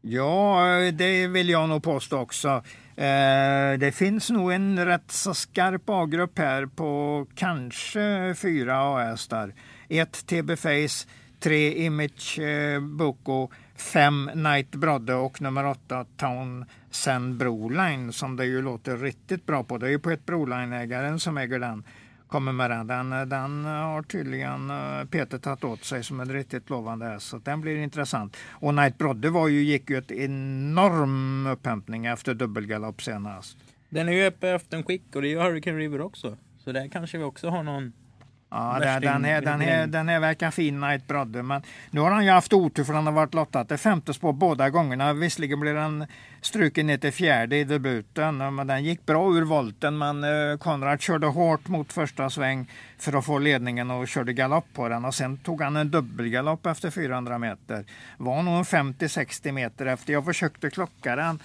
Ja, 0.02 0.70
eh, 0.80 0.94
det 0.94 1.28
vill 1.28 1.50
jag 1.50 1.70
nog 1.70 1.84
påstå 1.84 2.18
också. 2.20 2.48
Eh, 2.96 3.80
det 3.80 3.96
finns 3.96 4.30
nog 4.30 4.52
en 4.54 4.86
rätt 4.86 5.12
så 5.12 5.34
skarp 5.34 5.90
A-grupp 5.90 6.38
här 6.38 6.66
på 6.66 7.26
kanske 7.36 8.36
fyra 8.38 8.78
A-hästar. 8.78 9.54
Ett 9.90 10.26
TB 10.28 10.56
Face, 10.56 11.08
tre 11.46 11.86
Image 11.86 12.40
eh, 12.40 12.80
Boko, 12.80 13.50
fem 13.76 14.32
Night 14.36 14.72
Brodde 14.72 15.14
och 15.14 15.42
nummer 15.42 15.66
åtta 15.66 16.06
Town 16.18 16.66
Sen 16.92 17.38
Broline 17.38 18.14
som 18.14 18.36
det 18.36 18.46
ju 18.46 18.62
låter 18.62 18.98
riktigt 18.98 19.46
bra 19.46 19.64
på. 19.64 19.78
Det 19.78 19.86
är 19.86 19.90
ju 19.90 20.00
på 20.00 20.12
ett 20.12 20.26
Broline-ägaren 20.26 21.20
som 21.20 21.38
äger 21.38 21.60
den. 21.60 21.84
Kommer 22.28 22.52
med 22.52 22.72
den. 22.72 22.88
Den, 22.88 23.30
den 23.30 23.66
har 23.66 24.04
tydligen 24.04 24.70
eh, 24.70 25.06
Peter 25.06 25.38
tagit 25.38 25.64
åt 25.64 25.84
sig 25.84 26.04
som 26.04 26.20
en 26.20 26.34
riktigt 26.34 26.70
lovande 26.70 27.06
häst. 27.06 27.28
Så 27.28 27.38
den 27.38 27.62
blir 27.62 27.78
intressant. 27.78 28.38
Och 28.52 28.74
Night 28.74 28.98
Brodde 28.98 29.30
var 29.30 29.48
ju, 29.48 29.64
gick 29.64 29.90
ju 29.90 29.98
ett 29.98 30.12
enorm 30.12 31.48
upphämtning 31.48 32.06
efter 32.06 32.34
dubbelgalopp 32.34 33.02
senast. 33.02 33.58
Den 33.90 34.10
är 34.10 34.14
ju 34.14 34.26
uppe 34.26 34.50
efter 34.50 34.78
en 34.78 34.84
skick 34.84 35.16
och 35.16 35.22
det 35.22 35.28
är 35.28 35.30
ju 35.30 35.40
Hurricane 35.40 35.78
River 35.78 36.02
också. 36.02 36.38
Så 36.64 36.72
där 36.72 36.88
kanske 36.88 37.18
vi 37.18 37.24
också 37.24 37.50
har 37.50 37.64
någon 37.64 37.94
Ja, 38.50 38.80
den, 38.80 39.02
den, 39.02 39.24
här, 39.24 39.42
den, 39.42 39.62
här, 39.62 39.88
den 39.88 40.10
här 40.10 40.20
verkar 40.20 40.52
fin, 40.52 40.80
Night 40.80 41.08
Brother. 41.08 41.42
Men 41.42 41.62
nu 41.90 42.00
har 42.02 42.12
han 42.12 42.26
ju 42.26 42.32
haft 42.32 42.54
otur 42.54 42.84
för 42.84 42.94
han 42.94 43.06
har 43.06 43.14
varit 43.14 43.34
lottad 43.34 43.66
till 43.66 43.78
femte 43.78 44.14
spår 44.14 44.34
båda 44.34 44.70
gångerna. 44.70 45.14
Visserligen 45.14 45.60
blev 45.60 45.76
den 45.76 46.06
struken 46.42 46.88
ner 46.88 46.98
till 46.98 47.12
fjärde 47.12 47.58
i 47.58 47.64
debuten. 47.64 48.56
Men 48.56 48.68
den 48.68 48.84
gick 48.84 49.06
bra 49.06 49.36
ur 49.36 49.42
volten. 49.42 49.98
Men 49.98 50.24
eh, 50.24 50.58
Konrad 50.58 51.02
körde 51.02 51.28
hårt 51.28 51.68
mot 51.68 51.94
första 51.94 52.30
sväng 52.30 52.72
för 52.98 53.18
att 53.18 53.26
få 53.26 53.40
ledningen 53.40 53.92
och 53.92 54.08
körde 54.08 54.34
galopp 54.34 54.68
på 54.74 54.90
den. 54.90 55.06
Och 55.06 55.16
sen 55.16 55.38
tog 55.38 55.62
han 55.62 55.76
en 55.76 55.92
dubbelgalopp 55.92 56.66
efter 56.66 56.92
400 56.92 57.38
meter. 57.38 57.86
Var 58.18 58.44
nog 58.44 58.58
en 58.58 58.64
50-60 58.64 59.52
meter 59.52 59.86
efter. 59.86 60.14
Jag 60.14 60.26
försökte 60.26 60.70
klocka 60.70 61.16
den. 61.16 61.40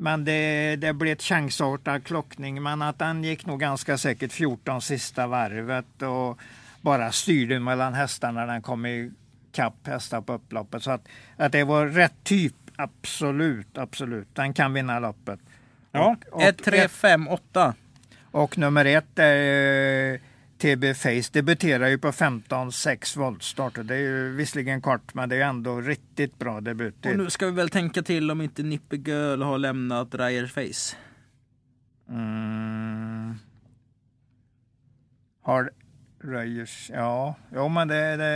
Men 0.00 0.24
det, 0.24 0.76
det 0.76 0.92
blev 0.92 1.12
ett 1.12 1.22
chansartad 1.22 2.04
klockning. 2.04 2.62
Men 2.62 2.82
att 2.82 2.98
den 2.98 3.24
gick 3.24 3.46
nog 3.46 3.60
ganska 3.60 3.98
säkert 3.98 4.32
14 4.32 4.82
sista 4.82 5.26
varvet 5.26 6.02
och 6.02 6.38
bara 6.80 7.12
styrde 7.12 7.60
mellan 7.60 7.94
hästarna 7.94 8.40
när 8.46 8.52
den 8.52 8.62
kom 8.62 8.86
i 8.86 9.10
kapp 9.52 9.86
hästar 9.86 10.20
på 10.20 10.32
upploppet. 10.32 10.82
Så 10.82 10.90
att, 10.90 11.08
att 11.36 11.52
det 11.52 11.64
var 11.64 11.86
rätt 11.86 12.14
typ, 12.24 12.54
absolut, 12.76 13.78
absolut. 13.78 14.28
Den 14.34 14.54
kan 14.54 14.72
vinna 14.72 14.98
loppet. 14.98 15.40
Ja, 15.92 16.16
Och- 16.30 16.34
och 16.34 16.42
1, 16.42 16.64
3, 16.64 16.78
ett- 16.78 16.90
5, 16.90 17.28
8. 17.28 17.74
Och 18.30 18.58
nummer 18.58 18.84
ett 18.84 19.18
är 19.18 20.20
TB 20.58 20.94
Face. 20.94 21.32
Debuterar 21.32 21.88
ju 21.88 21.98
på 21.98 22.08
15-6 22.08 23.18
voltstart. 23.18 23.78
Det 23.84 23.94
är 23.94 23.98
ju 23.98 24.32
visserligen 24.32 24.80
kort 24.80 25.14
men 25.14 25.28
det 25.28 25.36
är 25.36 25.48
ändå 25.48 25.80
riktigt 25.80 26.38
bra 26.38 26.60
debut. 26.60 27.06
Och 27.06 27.16
nu 27.16 27.30
ska 27.30 27.46
vi 27.46 27.52
väl 27.52 27.70
tänka 27.70 28.02
till 28.02 28.30
om 28.30 28.40
inte 28.40 28.62
Nippe 28.62 28.96
Girl 28.96 29.42
har 29.42 29.58
lämnat 29.58 30.14
Ryers 30.14 30.52
Face. 30.52 30.96
Mm. 32.08 33.34
Har 35.42 35.70
Röjers, 36.20 36.90
ja, 36.94 37.34
jo 37.54 37.68
men 37.68 37.88
det, 37.88 38.16
det 38.16 38.32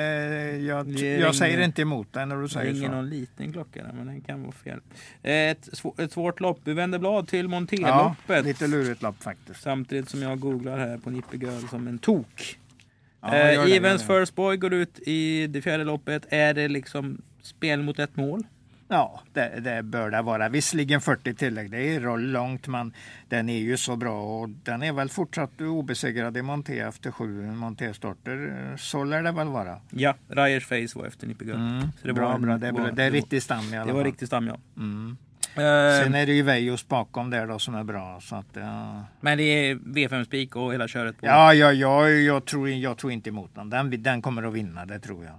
jag, 0.59 0.87
Det 0.87 0.93
jag 0.93 1.19
ringer- 1.21 1.33
säger 1.33 1.61
inte 1.61 1.83
emot 1.83 2.13
dig 2.13 2.27
när 2.27 2.37
du 2.37 2.43
Det 2.43 2.49
säger 2.49 2.73
ringer 2.73 2.89
så. 2.89 2.95
någon 2.95 3.09
liten 3.09 3.53
klocka 3.53 3.83
där, 3.83 3.93
men 3.93 4.07
den 4.07 4.21
kan 4.21 4.43
vara 4.43 4.53
fel. 4.53 4.81
Ett, 5.23 5.69
svå- 5.73 6.01
ett 6.05 6.13
svårt 6.13 6.41
lopp. 6.41 6.61
Vi 6.65 6.73
vänder 6.73 6.99
blad 6.99 7.29
till 7.29 7.45
Ja, 7.45 7.49
Monteloppet. 7.49 8.45
lite 8.45 8.67
lurigt 8.67 9.03
lopp 9.03 9.23
faktiskt. 9.23 9.63
Samtidigt 9.63 10.09
som 10.09 10.23
jag 10.23 10.41
googlar 10.41 10.79
här 10.79 10.99
på 10.99 11.11
Nippe 11.11 11.37
Girl 11.37 11.69
som 11.71 11.89
en 11.89 11.99
tok. 11.99 12.59
Ja, 13.21 13.29
eh, 13.35 13.65
det, 13.65 13.77
Evens 13.77 14.03
det. 14.07 14.21
First 14.21 14.35
Boy 14.35 14.57
går 14.57 14.73
ut 14.73 14.99
i 14.99 15.47
det 15.47 15.63
fjärde 15.63 15.85
loppet. 15.85 16.27
Är 16.29 16.55
det 16.55 16.69
liksom 16.69 17.23
spel 17.43 17.83
mot 17.83 17.99
ett 17.99 18.17
mål? 18.17 18.43
Ja, 18.93 19.21
det, 19.33 19.61
det 19.61 19.83
bör 19.83 20.11
det 20.11 20.23
vara. 20.23 20.49
Visserligen 20.49 21.01
40 21.01 21.35
tillägg, 21.35 21.71
det 21.71 21.95
är 21.95 22.19
långt 22.19 22.67
men 22.69 22.93
den 23.29 23.49
är 23.49 23.59
ju 23.59 23.77
så 23.77 23.97
bra 23.97 24.23
och 24.23 24.49
den 24.49 24.83
är 24.83 24.93
väl 24.93 25.09
fortsatt 25.09 25.61
obesegrad 25.61 26.37
i 26.37 26.43
Monté 26.43 26.81
efter 26.89 27.11
sju 27.11 27.43
Monté-starter. 27.53 28.77
Så 28.79 29.05
lär 29.05 29.23
det 29.23 29.33
väl 29.33 29.49
vara. 29.49 29.81
Ja, 29.91 30.15
Ryers 30.29 30.67
Face 30.67 30.99
var 30.99 31.07
efter 31.07 31.27
Nippe. 31.27 31.45
Så 32.01 32.07
det 32.07 32.13
bra, 32.13 32.29
var 32.29 32.35
en- 32.35 32.43
bra. 32.43 32.59
Det 32.59 32.73
var- 32.73 32.91
det 32.93 33.05
är 33.05 33.11
riktig 33.11 33.43
stam 33.43 33.75
i 33.75 33.77
alla 33.77 33.87
Det 33.87 33.93
var 33.93 34.01
fall. 34.01 34.05
riktigt 34.11 34.29
stam 34.29 34.47
ja. 34.47 34.57
Mm. 34.77 35.17
Eh, 35.55 36.03
Sen 36.05 36.15
är 36.15 36.27
det 36.27 36.33
ju 36.33 36.43
Vejos 36.43 36.89
bakom 36.89 37.31
där 37.31 37.47
då 37.47 37.59
som 37.59 37.75
är 37.75 37.85
bra. 37.85 38.21
Så 38.21 38.37
att, 38.37 38.47
ja. 38.53 39.05
Men 39.21 39.39
det 39.39 39.45
är 39.45 39.75
V5 39.75 40.25
spik 40.25 40.57
och 40.57 40.73
hela 40.73 40.89
köret 40.89 41.21
på. 41.21 41.27
Ja, 41.27 41.55
ja, 41.55 41.73
ja 41.73 42.09
jag, 42.09 42.45
tror, 42.45 42.69
jag 42.69 42.97
tror 42.99 43.13
inte 43.13 43.31
emot 43.31 43.51
den. 43.55 43.71
den. 43.71 44.03
Den 44.03 44.23
kommer 44.23 44.43
att 44.43 44.53
vinna, 44.55 44.87
det 44.87 44.99
tror 44.99 45.25
jag. 45.25 45.35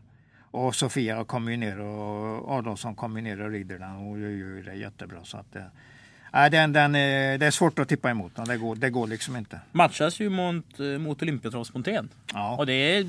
Och 0.54 0.76
Sofia 0.76 1.24
kommer 1.24 1.52
ju 1.52 1.58
ner 1.58 1.80
och 1.80 2.52
Adolfsson 2.52 2.96
kommer 2.96 3.20
ju 3.20 3.24
ner 3.24 3.42
och 3.42 3.52
rider 3.52 3.80
den 3.80 3.96
och 3.96 4.20
gör 4.20 4.30
ju 4.30 4.64
det 4.64 4.74
jättebra. 4.76 5.18
Så 5.24 5.38
att, 5.38 5.56
eh, 5.56 5.62
nej, 6.34 6.50
den, 6.50 6.74
den, 6.74 6.96
är- 6.96 7.38
det 7.38 7.46
är 7.46 7.52
svårt 7.52 7.80
att 7.80 7.90
tippa 7.90 8.10
emot 8.10 8.36
den. 8.36 8.46
Det 8.46 8.58
går, 8.58 8.76
det 8.76 8.90
går 8.90 9.08
liksom 9.08 9.36
inte. 9.36 9.60
Matchas 9.72 10.20
ju 10.20 10.30
mot, 10.30 10.80
eh, 10.80 10.86
mot 10.86 11.22
Olympiatross 11.22 11.74
Montén. 11.74 12.10
Ja, 12.34 12.56
Och 12.58 12.66
det 12.66 12.74
är... 12.74 13.06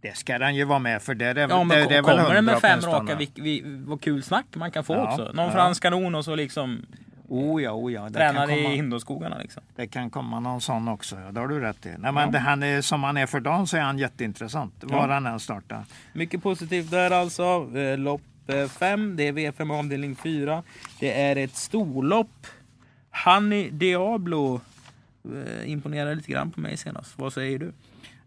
det 0.00 0.16
ska 0.16 0.38
den 0.38 0.54
ju 0.54 0.64
vara 0.64 0.78
med 0.78 1.02
för 1.02 1.14
det 1.14 1.26
är, 1.26 1.34
Ja 1.38 1.64
men 1.64 1.68
det, 1.68 1.74
det 1.88 1.96
är 1.96 2.02
väl 2.02 2.18
kommer 2.18 2.34
den 2.34 2.44
med 2.44 2.60
fem 2.60 2.80
raka, 2.80 3.14
vi, 3.16 3.30
vi, 3.34 3.62
vad 3.86 4.00
kul 4.00 4.22
snack 4.22 4.46
man 4.54 4.70
kan 4.70 4.84
få 4.84 4.94
Ja, 4.94 5.08
också. 5.12 5.32
Någon 5.34 5.46
ja. 5.46 5.52
fransk 5.52 5.82
kanon 5.82 6.14
och 6.14 6.24
så 6.24 6.34
liksom 6.36 6.86
Oh 7.32 7.62
ja, 7.62 7.72
oh 7.72 7.92
ja. 7.92 8.08
Kan, 8.10 8.50
i 8.50 8.56
komma, 8.62 8.68
Hindåskogarna 8.68 9.38
liksom. 9.38 9.62
det 9.76 9.86
kan 9.86 10.10
komma 10.10 10.40
någon 10.40 10.60
sån 10.60 10.88
också. 10.88 11.16
Ja, 11.20 11.32
det 11.32 11.40
har 11.40 11.48
du 11.48 11.60
rätt 11.60 11.86
i. 11.86 11.94
Nej, 11.98 12.12
men 12.12 12.32
det, 12.32 12.38
han 12.38 12.62
är, 12.62 12.80
som 12.80 13.04
han 13.04 13.16
är 13.16 13.26
för 13.26 13.40
dagen 13.40 13.66
så 13.66 13.76
är 13.76 13.80
han 13.80 13.98
jätteintressant. 13.98 14.74
Var 14.80 14.96
Ja. 14.96 15.12
han 15.14 15.26
än 15.26 15.40
startar. 15.40 15.84
Mycket 16.12 16.42
positivt 16.42 16.90
där 16.90 17.10
alltså. 17.10 17.70
Eh, 17.78 17.98
Lopp 17.98 18.22
5, 18.78 19.16
det 19.16 19.28
är 19.28 19.32
V5 19.32 19.78
avdelning 19.78 20.16
4. 20.16 20.62
Det 21.00 21.20
är 21.22 21.36
ett 21.36 21.56
storlopp. 21.56 22.46
Honey 23.24 23.70
Diablo 23.70 24.60
eh, 25.24 25.70
imponerar 25.70 26.14
lite 26.14 26.32
grann 26.32 26.50
på 26.50 26.60
mig 26.60 26.76
senast. 26.76 27.18
Vad 27.18 27.32
säger 27.32 27.58
du? 27.58 27.72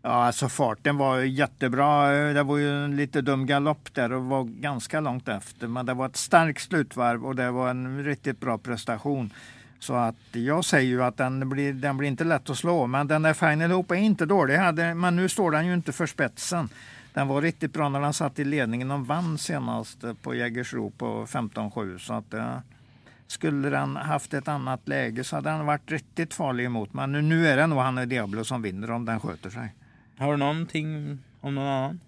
Ja, 0.07 0.11
alltså 0.11 0.49
farten 0.49 0.97
var 0.97 1.19
jättebra. 1.19 2.09
Det 2.09 2.43
var 2.43 2.57
ju 2.57 2.85
en 2.85 2.95
lite 2.95 3.21
dum 3.21 3.45
galopp 3.45 3.93
där 3.93 4.11
och 4.11 4.25
var 4.25 4.43
ganska 4.43 4.99
långt 4.99 5.27
efter. 5.27 5.67
Men 5.67 5.85
det 5.85 5.93
var 5.93 6.05
ett 6.05 6.15
starkt 6.15 6.61
slutvarv 6.61 7.25
och 7.25 7.35
det 7.35 7.51
var 7.51 7.69
en 7.69 8.03
riktigt 8.03 8.39
bra 8.39 8.57
prestation. 8.57 9.33
Så 9.79 9.93
att 9.93 10.15
jag 10.31 10.65
säger 10.65 10.89
ju 10.89 11.03
att 11.03 11.17
den 11.17 11.49
blir, 11.49 11.73
den 11.73 11.97
blir 11.97 12.07
inte 12.07 12.23
lätt 12.23 12.49
att 12.49 12.57
slå. 12.57 12.87
Men 12.87 13.07
den 13.07 13.21
där 13.21 13.33
Final 13.33 13.71
Hope 13.71 13.95
är 13.95 13.99
inte 13.99 14.25
dålig. 14.25 14.59
Men 14.95 15.15
nu 15.15 15.29
står 15.29 15.51
den 15.51 15.65
ju 15.65 15.73
inte 15.73 15.91
för 15.91 16.05
spetsen. 16.05 16.69
Den 17.13 17.27
var 17.27 17.41
riktigt 17.41 17.73
bra 17.73 17.89
när 17.89 18.01
den 18.01 18.13
satt 18.13 18.39
i 18.39 18.43
ledningen. 18.43 18.87
De 18.87 19.05
vann 19.05 19.37
senast 19.37 20.05
på 20.21 20.35
Jägersro 20.35 20.89
på 20.89 21.25
15-7. 21.25 21.97
Så 21.97 22.13
att, 22.13 22.33
eh, 22.33 22.57
skulle 23.27 23.69
den 23.69 23.95
haft 23.95 24.33
ett 24.33 24.47
annat 24.47 24.87
läge 24.87 25.23
så 25.23 25.35
hade 25.35 25.49
den 25.49 25.65
varit 25.65 25.91
riktigt 25.91 26.33
farlig 26.33 26.65
emot. 26.65 26.93
Men 26.93 27.11
nu, 27.11 27.21
nu 27.21 27.47
är 27.47 27.57
det 27.57 27.67
nog 27.67 27.79
han 27.79 28.09
Diablo 28.09 28.43
som 28.43 28.61
vinner 28.61 28.91
om 28.91 29.05
den 29.05 29.19
sköter 29.19 29.49
sig. 29.49 29.73
Har 30.17 30.31
du 30.31 30.37
någonting 30.37 31.19
om 31.41 31.55
någon 31.55 31.67
annan? 31.67 31.99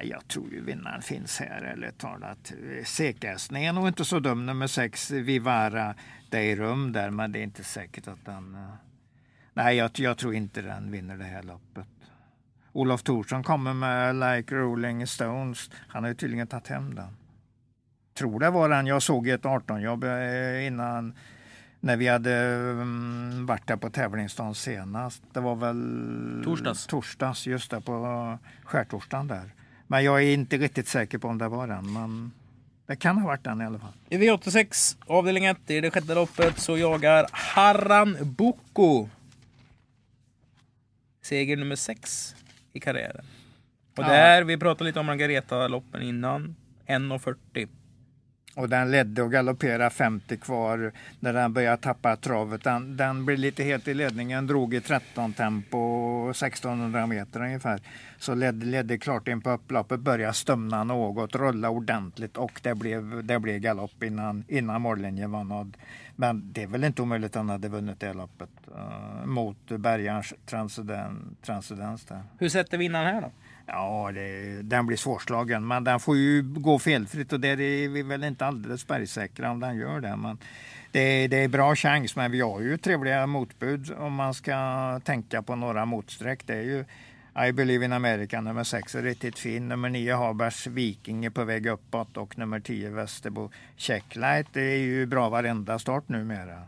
Jag 0.00 0.28
tror 0.28 0.52
ju 0.52 0.64
vinnaren 0.64 1.02
finns 1.02 1.40
här, 1.40 1.62
eller 1.62 1.90
talat. 1.90 2.52
Sekhästen 2.84 3.56
är 3.56 3.72
nog 3.72 3.88
inte 3.88 4.04
så 4.04 4.18
dum, 4.20 4.46
nummer 4.46 4.66
sex, 4.66 5.10
Vivara 5.10 5.94
Deirum 6.30 6.92
där, 6.92 7.10
men 7.10 7.32
det 7.32 7.38
är 7.38 7.42
inte 7.42 7.64
säkert 7.64 8.08
att 8.08 8.24
den... 8.24 8.54
Eh, 8.54 8.74
Nej, 9.54 9.76
jag, 9.76 9.90
jag 9.94 10.18
tror 10.18 10.34
inte 10.34 10.62
den 10.62 10.90
vinner 10.90 11.16
det 11.16 11.24
här 11.24 11.42
loppet. 11.42 11.88
Olof 12.72 13.02
Thorsson 13.02 13.42
kommer 13.42 13.74
med 13.74 14.14
Like 14.14 14.54
Rolling 14.54 15.06
Stones. 15.06 15.70
Han 15.88 16.02
har 16.02 16.08
ju 16.08 16.14
tydligen 16.14 16.46
tagit 16.46 16.68
hem 16.68 16.94
den. 16.94 17.16
Tror 18.14 18.40
det 18.40 18.50
var 18.50 18.68
den 18.68 18.86
jag 18.86 19.02
såg 19.02 19.28
i 19.28 19.30
ett 19.30 19.42
18-jobb 19.42 20.04
eh, 20.04 20.66
innan 20.66 21.14
när 21.82 21.96
vi 21.96 22.08
hade 22.08 22.34
mm, 22.36 23.46
varit 23.46 23.66
där 23.66 23.76
på 23.76 23.90
tävlingsdagen 23.90 24.54
senast. 24.54 25.22
Det 25.32 25.40
var 25.40 25.56
väl 25.56 26.42
Torsdags. 26.44 26.86
torsdags 26.86 27.46
just 27.46 27.70
där 27.70 27.80
på 27.80 28.38
skärtorsdagen 28.64 29.28
där. 29.28 29.54
Men 29.86 30.04
jag 30.04 30.22
är 30.22 30.34
inte 30.34 30.56
riktigt 30.58 30.88
säker 30.88 31.18
på 31.18 31.28
om 31.28 31.38
det 31.38 31.48
var 31.48 31.66
den. 31.66 31.92
Men 31.92 32.32
det 32.86 32.96
kan 32.96 33.18
ha 33.18 33.26
varit 33.26 33.44
den 33.44 33.60
i 33.60 33.64
alla 33.64 33.78
fall. 33.78 33.92
I 34.08 34.16
V86 34.16 34.96
avdelning 35.06 35.44
1 35.44 35.70
i 35.70 35.80
det 35.80 35.90
sjätte 35.90 36.14
loppet 36.14 36.58
så 36.58 36.78
jagar 36.78 37.26
Harran 37.32 38.16
Boko. 38.20 39.08
Seger 41.22 41.56
nummer 41.56 41.76
6 41.76 42.34
i 42.72 42.80
karriären. 42.80 43.24
Och 43.96 44.04
Ja. 44.04 44.08
där, 44.08 44.44
vi 44.44 44.56
pratade 44.58 44.84
lite 44.84 45.00
om 45.00 45.06
Margareta-loppen 45.06 46.02
innan. 46.02 46.56
1.40. 46.86 47.68
Och 48.54 48.68
den 48.68 48.90
ledde 48.90 49.22
och 49.22 49.32
galopperade 49.32 49.90
50 49.90 50.36
kvar 50.36 50.92
när 51.20 51.32
den 51.32 51.52
började 51.52 51.76
tappa 51.76 52.16
travet. 52.16 52.64
Den, 52.64 52.96
den 52.96 53.24
blev 53.24 53.38
lite 53.38 53.62
het 53.62 53.88
i 53.88 53.94
ledningen, 53.94 54.46
drog 54.46 54.74
i 54.74 54.80
13 54.80 55.32
tempo 55.32 56.30
1600 56.30 57.06
meter 57.06 57.42
ungefär. 57.42 57.80
Så 58.18 58.34
ledde, 58.34 58.66
ledde 58.66 58.98
klart 58.98 59.28
in 59.28 59.40
på 59.40 59.50
upploppet, 59.50 60.00
började 60.00 60.34
stumna 60.34 60.84
något, 60.84 61.34
rulla 61.34 61.70
ordentligt 61.70 62.36
och 62.36 62.60
det 62.62 62.74
blev, 62.74 63.24
det 63.24 63.38
blev 63.38 63.58
galopp 63.58 64.02
innan, 64.02 64.44
innan 64.48 64.80
mållinjen 64.80 65.30
var 65.30 65.44
nådd. 65.44 65.76
Men 66.16 66.52
det 66.52 66.62
är 66.62 66.66
väl 66.66 66.84
inte 66.84 67.02
omöjligt 67.02 67.30
att 67.30 67.36
han 67.36 67.48
hade 67.48 67.68
vunnit 67.68 68.00
det 68.00 68.12
loppet 68.12 68.50
uh, 68.74 69.26
mot 69.26 69.68
Bergarns 69.68 70.34
transcendens, 70.46 71.18
transcendens 71.42 72.04
där. 72.04 72.22
Hur 72.38 72.48
sätter 72.48 72.78
vinnaren 72.78 73.14
här 73.14 73.20
då? 73.20 73.30
Ja, 73.66 74.10
det, 74.14 74.62
den 74.62 74.86
blir 74.86 74.96
svårslagen, 74.96 75.66
men 75.66 75.84
den 75.84 76.00
får 76.00 76.16
ju 76.16 76.42
gå 76.42 76.78
felfritt 76.78 77.32
och 77.32 77.40
där 77.40 77.60
är 77.60 77.88
vi 77.88 78.02
väl 78.02 78.24
inte 78.24 78.46
alldeles 78.46 78.86
bergsäkra 78.86 79.50
om 79.50 79.60
den 79.60 79.76
gör 79.76 80.00
det. 80.00 80.16
Men 80.16 80.38
det, 80.92 81.28
det 81.28 81.36
är 81.36 81.48
bra 81.48 81.76
chans, 81.76 82.16
men 82.16 82.30
vi 82.30 82.40
har 82.40 82.60
ju 82.60 82.76
trevliga 82.76 83.26
motbud 83.26 83.92
om 83.98 84.14
man 84.14 84.34
ska 84.34 85.00
tänka 85.04 85.42
på 85.42 85.56
några 85.56 85.84
motsträck. 85.84 86.46
Det 86.46 86.54
är 86.54 86.62
ju 86.62 86.84
I 87.48 87.52
Believe 87.52 87.84
in 87.84 87.92
America 87.92 88.40
nummer 88.40 88.64
6 88.64 88.94
är 88.94 89.02
riktigt 89.02 89.38
fin. 89.38 89.68
Nummer 89.68 89.88
9 89.88 90.16
Habers 90.16 90.66
Viking 90.66 91.24
är 91.24 91.30
på 91.30 91.44
väg 91.44 91.66
uppåt 91.66 92.16
och 92.16 92.38
nummer 92.38 92.60
10 92.60 92.90
Västerbo 92.90 93.50
Checklight. 93.76 94.46
Det 94.52 94.62
är 94.62 94.78
ju 94.78 95.06
bra 95.06 95.28
varenda 95.28 95.78
start 95.78 96.08
numera. 96.08 96.62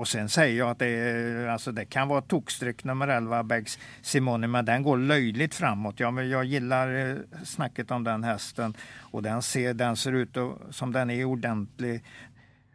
Och 0.00 0.08
sen 0.08 0.28
säger 0.28 0.58
jag 0.58 0.70
att 0.70 0.78
det, 0.78 0.86
är, 0.86 1.48
alltså 1.48 1.72
det 1.72 1.84
kan 1.84 2.08
vara 2.08 2.20
tokstreck 2.20 2.84
nummer 2.84 3.08
11, 3.08 3.42
Bags 3.42 3.78
Simone, 4.02 4.46
men 4.46 4.64
den 4.64 4.82
går 4.82 4.98
löjligt 4.98 5.54
framåt. 5.54 6.00
Ja, 6.00 6.10
men 6.10 6.28
jag 6.30 6.44
gillar 6.44 7.10
eh, 7.10 7.16
snacket 7.44 7.90
om 7.90 8.04
den 8.04 8.24
hästen 8.24 8.74
och 9.00 9.22
den 9.22 9.42
ser, 9.42 9.74
den 9.74 9.96
ser 9.96 10.12
ut 10.12 10.36
som 10.70 10.92
den 10.92 11.10
är 11.10 11.14
i 11.14 11.24
ordentlig, 11.24 12.04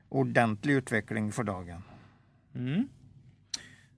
ordentlig 0.09 0.73
utveckling 0.73 1.31
för 1.31 1.43
dagen. 1.43 1.83
Mm. 2.55 2.87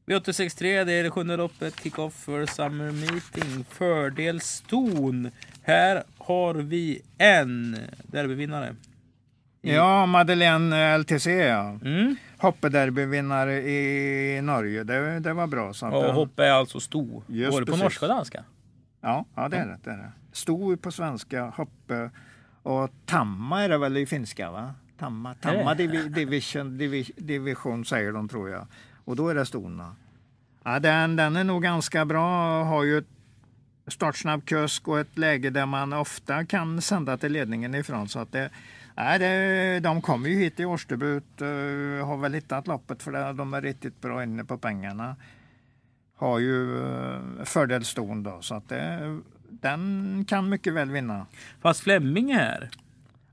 V863, 0.05 0.85
det 0.85 0.93
är 0.93 1.03
det 1.03 1.11
sjunde 1.11 1.37
loppet, 1.37 1.79
kick-off 1.83 2.13
för 2.13 2.45
Summer 2.45 2.91
Meeting. 2.91 3.65
Fördel 3.69 4.41
Ston. 4.41 5.31
Här 5.61 6.03
har 6.17 6.53
vi 6.53 7.01
en 7.17 7.77
derbyvinnare. 8.03 8.75
Ja, 9.61 10.05
Madeleine 10.05 10.97
LTC 10.97 11.31
ja. 11.31 11.79
Mm. 11.83 12.15
Hoppederbyvinnare 12.37 13.61
i 13.61 14.41
Norge. 14.41 14.83
Det, 14.83 15.19
det 15.19 15.33
var 15.33 15.47
bra. 15.47 15.73
Så 15.73 15.85
att 15.85 15.93
Och 15.93 16.13
hoppe 16.13 16.45
är 16.45 16.51
alltså 16.51 16.79
sto. 16.79 17.23
Just 17.27 17.51
Både 17.51 17.65
på 17.65 17.71
precis. 17.71 17.83
norska 17.83 18.05
och 18.05 18.09
danska. 18.09 18.43
Ja, 19.01 19.25
ja 19.35 19.49
det 19.49 19.57
är 19.57 19.67
det. 19.67 19.79
det, 19.83 19.91
är 19.91 19.97
det. 19.97 20.11
Stor 20.31 20.75
på 20.75 20.91
svenska, 20.91 21.45
hoppe 21.45 22.09
och 22.63 22.89
tamma 23.05 23.63
är 23.63 23.69
det 23.69 23.77
väl 23.77 23.97
i 23.97 24.05
finska 24.05 24.51
va? 24.51 24.73
Tamma, 24.97 25.33
tamma 25.33 25.73
det? 25.73 25.87
divi, 25.87 26.09
division, 26.09 26.77
divi, 26.77 27.11
division 27.17 27.85
säger 27.85 28.11
de 28.11 28.29
tror 28.29 28.49
jag. 28.49 28.67
Och 29.05 29.15
då 29.15 29.29
är 29.29 29.35
det 29.35 29.45
stona. 29.45 29.95
Ja, 30.63 30.79
den, 30.79 31.15
den 31.15 31.35
är 31.35 31.43
nog 31.43 31.63
ganska 31.63 32.05
bra. 32.05 32.63
Har 32.63 32.83
ju 32.83 32.97
ett 32.97 33.07
startsnabb 33.87 34.45
kusk 34.45 34.87
och 34.87 34.99
ett 34.99 35.17
läge 35.17 35.49
där 35.49 35.65
man 35.65 35.93
ofta 35.93 36.45
kan 36.45 36.81
sända 36.81 37.17
till 37.17 37.31
ledningen 37.31 37.75
ifrån. 37.75 38.09
Så 38.09 38.19
att 38.19 38.31
det, 38.31 38.49
nej, 38.97 39.19
det, 39.19 39.79
de 39.79 40.01
kommer 40.01 40.29
ju 40.29 40.35
hit 40.35 40.59
i 40.59 40.65
årsdebut. 40.65 41.41
eh, 41.41 42.07
har 42.07 42.17
väl 42.17 42.33
hittat 42.33 42.67
loppet 42.67 43.03
för 43.03 43.11
det. 43.11 43.33
De 43.33 43.53
är 43.53 43.61
riktigt 43.61 44.01
bra 44.01 44.23
inne 44.23 44.43
på 44.45 44.57
pengarna. 44.57 45.15
Har 46.15 46.39
ju 46.39 46.75
uh, 46.77 47.43
fördelston 47.43 48.23
då. 48.23 48.41
Så 48.41 48.55
att 48.55 48.69
det, 48.69 49.19
den 49.49 50.25
kan 50.27 50.49
mycket 50.49 50.73
väl 50.73 50.91
vinna. 50.91 51.25
Fast 51.61 51.79
Flemming 51.81 52.31
är 52.31 52.39
här. 52.39 52.69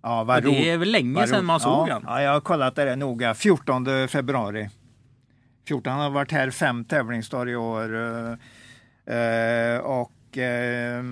Ja, 0.03 0.27
ro- 0.29 0.50
det 0.50 0.70
är 0.70 0.79
väl 0.79 0.90
länge 0.92 1.14
vad 1.14 1.29
sedan 1.29 1.44
man 1.44 1.61
såg 1.61 1.88
ja, 1.88 1.92
han. 1.92 2.03
Ja, 2.07 2.22
jag 2.22 2.33
har 2.33 2.40
kollat 2.40 2.77
det 2.77 2.96
noga. 2.96 3.35
14 3.35 4.09
februari. 4.09 4.70
14 5.68 5.92
han 5.92 6.03
har 6.03 6.11
varit 6.11 6.33
här 6.33 6.50
fem 6.50 6.85
tävlingsdagar 6.85 7.48
i 7.48 7.57
år. 7.57 7.94
eh, 9.07 9.16
eh, 9.16 9.79
och 9.79 10.13
eh, 10.38 11.03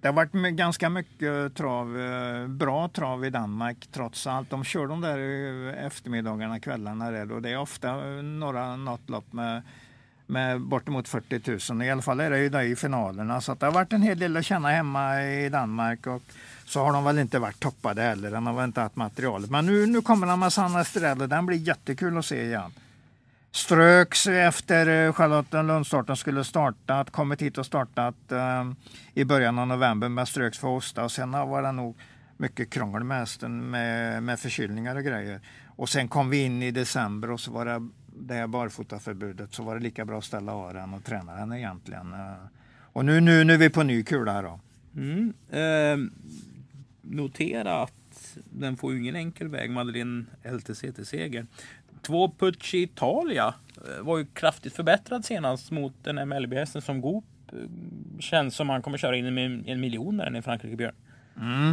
det 0.00 0.08
har 0.08 0.12
varit 0.12 0.32
ganska 0.56 0.88
mycket 0.88 1.54
trav, 1.54 2.00
eh, 2.00 2.46
bra 2.48 2.88
trav 2.88 3.24
i 3.24 3.30
Danmark 3.30 3.88
trots 3.92 4.26
allt. 4.26 4.50
De 4.50 4.64
kör 4.64 4.86
de 4.86 5.00
där 5.00 5.18
eh, 5.18 5.86
eftermiddagarna, 5.86 6.60
kvällarna 6.60 7.10
där 7.10 7.32
och 7.32 7.42
det 7.42 7.50
är 7.50 7.58
ofta 7.58 7.88
eh, 7.88 8.22
några, 8.22 8.76
något 8.76 9.10
lopp 9.10 9.32
med 9.32 9.62
med 10.26 10.60
bortemot 10.60 11.08
40 11.08 11.72
000. 11.72 11.82
I 11.82 11.90
alla 11.90 12.02
fall 12.02 12.20
är 12.20 12.30
det 12.30 12.38
ju 12.38 12.48
det 12.48 12.64
i 12.64 12.76
finalerna. 12.76 13.40
Så 13.40 13.52
att 13.52 13.60
det 13.60 13.66
har 13.66 13.72
varit 13.72 13.92
en 13.92 14.02
hel 14.02 14.18
del 14.18 14.36
att 14.36 14.44
känna 14.44 14.68
hemma 14.68 15.22
i 15.22 15.48
Danmark. 15.48 16.06
Och 16.06 16.22
så 16.64 16.84
har 16.84 16.92
de 16.92 17.04
väl 17.04 17.18
inte 17.18 17.38
varit 17.38 17.60
toppade 17.60 18.02
heller. 18.02 18.30
De 18.30 18.46
har 18.46 18.54
väl 18.54 18.64
inte 18.64 18.80
haft 18.80 18.96
materialet. 18.96 19.50
Men 19.50 19.66
nu, 19.66 19.86
nu 19.86 20.02
kommer 20.02 20.26
de 20.26 20.40
med 20.40 20.52
Sanna 20.52 20.80
Estrella. 20.80 21.26
Den 21.26 21.46
blir 21.46 21.58
jättekul 21.58 22.18
att 22.18 22.26
se 22.26 22.44
igen. 22.44 22.72
Ströks 23.56 24.26
efter 24.26 24.86
eh, 24.86 25.12
Charlotten 25.12 25.12
Charlottenlundstarten 25.12 26.16
skulle 26.16 26.44
startat. 26.44 27.10
Kommit 27.10 27.42
hit 27.42 27.58
och 27.58 27.66
startat 27.66 28.32
eh, 28.32 28.72
i 29.14 29.24
början 29.24 29.58
av 29.58 29.66
november 29.66 30.08
men 30.08 30.26
ströks 30.26 30.58
för 30.58 30.68
hosta. 30.68 31.04
Och 31.04 31.12
sen 31.12 31.32
var 31.32 31.62
det 31.62 31.72
nog 31.72 31.96
mycket 32.36 32.70
krångel 32.70 33.04
med 33.04 33.18
hästen 33.18 33.70
med, 33.70 34.22
med 34.22 34.40
förkylningar 34.40 34.96
och 34.96 35.04
grejer. 35.04 35.40
Och 35.66 35.88
sen 35.88 36.08
kom 36.08 36.30
vi 36.30 36.44
in 36.44 36.62
i 36.62 36.70
december 36.70 37.30
och 37.30 37.40
så 37.40 37.52
var 37.52 37.64
det 37.64 37.88
det 38.06 38.34
här 38.34 38.46
barfotaförbudet 38.46 39.54
så 39.54 39.62
var 39.62 39.74
det 39.76 39.82
lika 39.82 40.04
bra 40.04 40.18
att 40.18 40.24
ställa 40.24 40.52
av 40.52 40.74
den 40.74 40.94
och 40.94 41.04
träna 41.04 41.36
den 41.36 41.52
egentligen. 41.52 42.12
Eh. 42.12 42.46
Och 42.80 43.04
nu, 43.04 43.20
nu, 43.20 43.44
nu 43.44 43.54
är 43.54 43.58
vi 43.58 43.70
på 43.70 43.82
ny 43.82 44.02
kula 44.02 44.42
då. 44.42 44.60
Mm. 44.96 45.32
Eh, 45.50 46.10
notera 47.02 47.82
att 47.82 48.36
den 48.44 48.76
får 48.76 48.92
ju 48.92 48.98
ingen 48.98 49.16
enkel 49.16 49.48
väg, 49.48 49.70
Madeleine 49.70 50.24
LTC 50.44 50.92
till 50.92 51.06
seger. 51.06 51.46
Två 52.06 52.30
Pucci 52.38 52.82
Italia 52.82 53.54
eh, 53.76 54.04
var 54.04 54.18
ju 54.18 54.26
kraftigt 54.26 54.76
förbättrad 54.76 55.24
senast 55.24 55.70
mot 55.70 55.92
den 56.02 56.28
MLB-hästen 56.28 56.82
som 56.82 57.00
Goop 57.00 57.24
eh, 57.52 57.58
känns 58.20 58.56
som 58.56 58.68
han 58.68 58.82
kommer 58.82 58.98
köra 58.98 59.16
in 59.16 59.38
en 59.66 59.80
miljon 59.80 60.16
med 60.16 60.26
den 60.26 60.36
i 60.36 60.42
Frankrike, 60.42 60.76
Björn. 60.76 60.94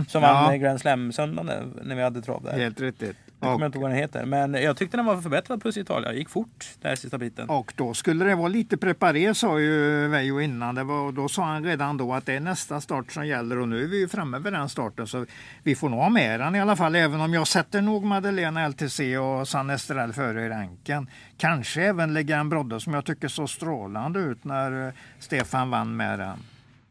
Som 0.07 0.21
vann 0.21 0.45
ja, 0.45 0.51
ja. 0.51 0.57
Grand 0.57 0.81
Slam-söndagen 0.81 1.79
när 1.83 1.95
vi 1.95 2.01
hade 2.01 2.21
trav 2.21 2.43
där. 2.43 2.51
helt 2.51 2.81
riktigt. 2.81 3.17
Jag 3.43 3.53
kommer 3.53 3.65
Och, 3.65 3.67
inte 3.67 3.77
ihåg 3.77 3.83
vad 3.83 3.91
den 3.91 3.99
heter. 3.99 4.25
Men 4.25 4.53
jag 4.53 4.77
tyckte 4.77 4.97
den 4.97 5.05
var 5.05 5.21
förbättrad 5.21 5.63
Pucci 5.63 5.79
Italia. 5.79 6.13
Gick 6.13 6.29
fort 6.29 6.65
den 6.81 6.89
här 6.89 6.95
sista 6.95 7.17
biten. 7.17 7.49
och 7.49 7.73
då 7.75 7.93
skulle 7.93 8.25
det 8.25 8.35
vara 8.35 8.47
lite 8.47 8.77
preparé 8.77 9.33
sa 9.35 9.59
ju 9.59 10.07
Veijo 10.07 10.39
innan. 10.39 10.75
Det 10.75 10.83
var, 10.83 10.99
och 10.99 11.13
då 11.13 11.29
sa 11.29 11.43
han 11.43 11.63
redan 11.65 11.97
då 11.97 12.13
att 12.13 12.25
det 12.25 12.33
är 12.33 12.39
nästa 12.39 12.81
start 12.81 13.11
som 13.11 13.27
gäller 13.27 13.59
och 13.59 13.67
nu 13.67 13.83
är 13.83 13.87
vi 13.87 13.99
ju 13.99 14.07
framme 14.07 14.39
vid 14.39 14.53
den 14.53 14.69
starten. 14.69 15.07
Så 15.07 15.25
vi 15.63 15.75
får 15.75 15.89
nog 15.89 15.99
ha 15.99 16.09
med 16.09 16.39
den 16.39 16.55
i 16.55 16.61
alla 16.61 16.75
fall. 16.75 16.95
Även 16.95 17.21
om 17.21 17.33
jag 17.33 17.47
sätter 17.47 17.81
nog 17.81 18.03
Madeleine 18.03 18.69
LTC 18.69 19.17
och 19.17 19.47
San 19.47 19.69
Estrell 19.69 20.13
före 20.13 20.45
i 20.45 20.49
ranken. 20.49 21.09
Kanske 21.37 21.83
även 21.83 22.13
Legan 22.13 22.49
Brodde 22.49 22.79
som 22.79 22.93
jag 22.93 23.05
tycker 23.05 23.27
så 23.27 23.47
strålande 23.47 24.19
ut 24.19 24.43
när 24.43 24.87
eh, 24.87 24.93
Stefan 25.19 25.69
vann 25.69 25.95
med 25.95 26.19
den. 26.19 26.37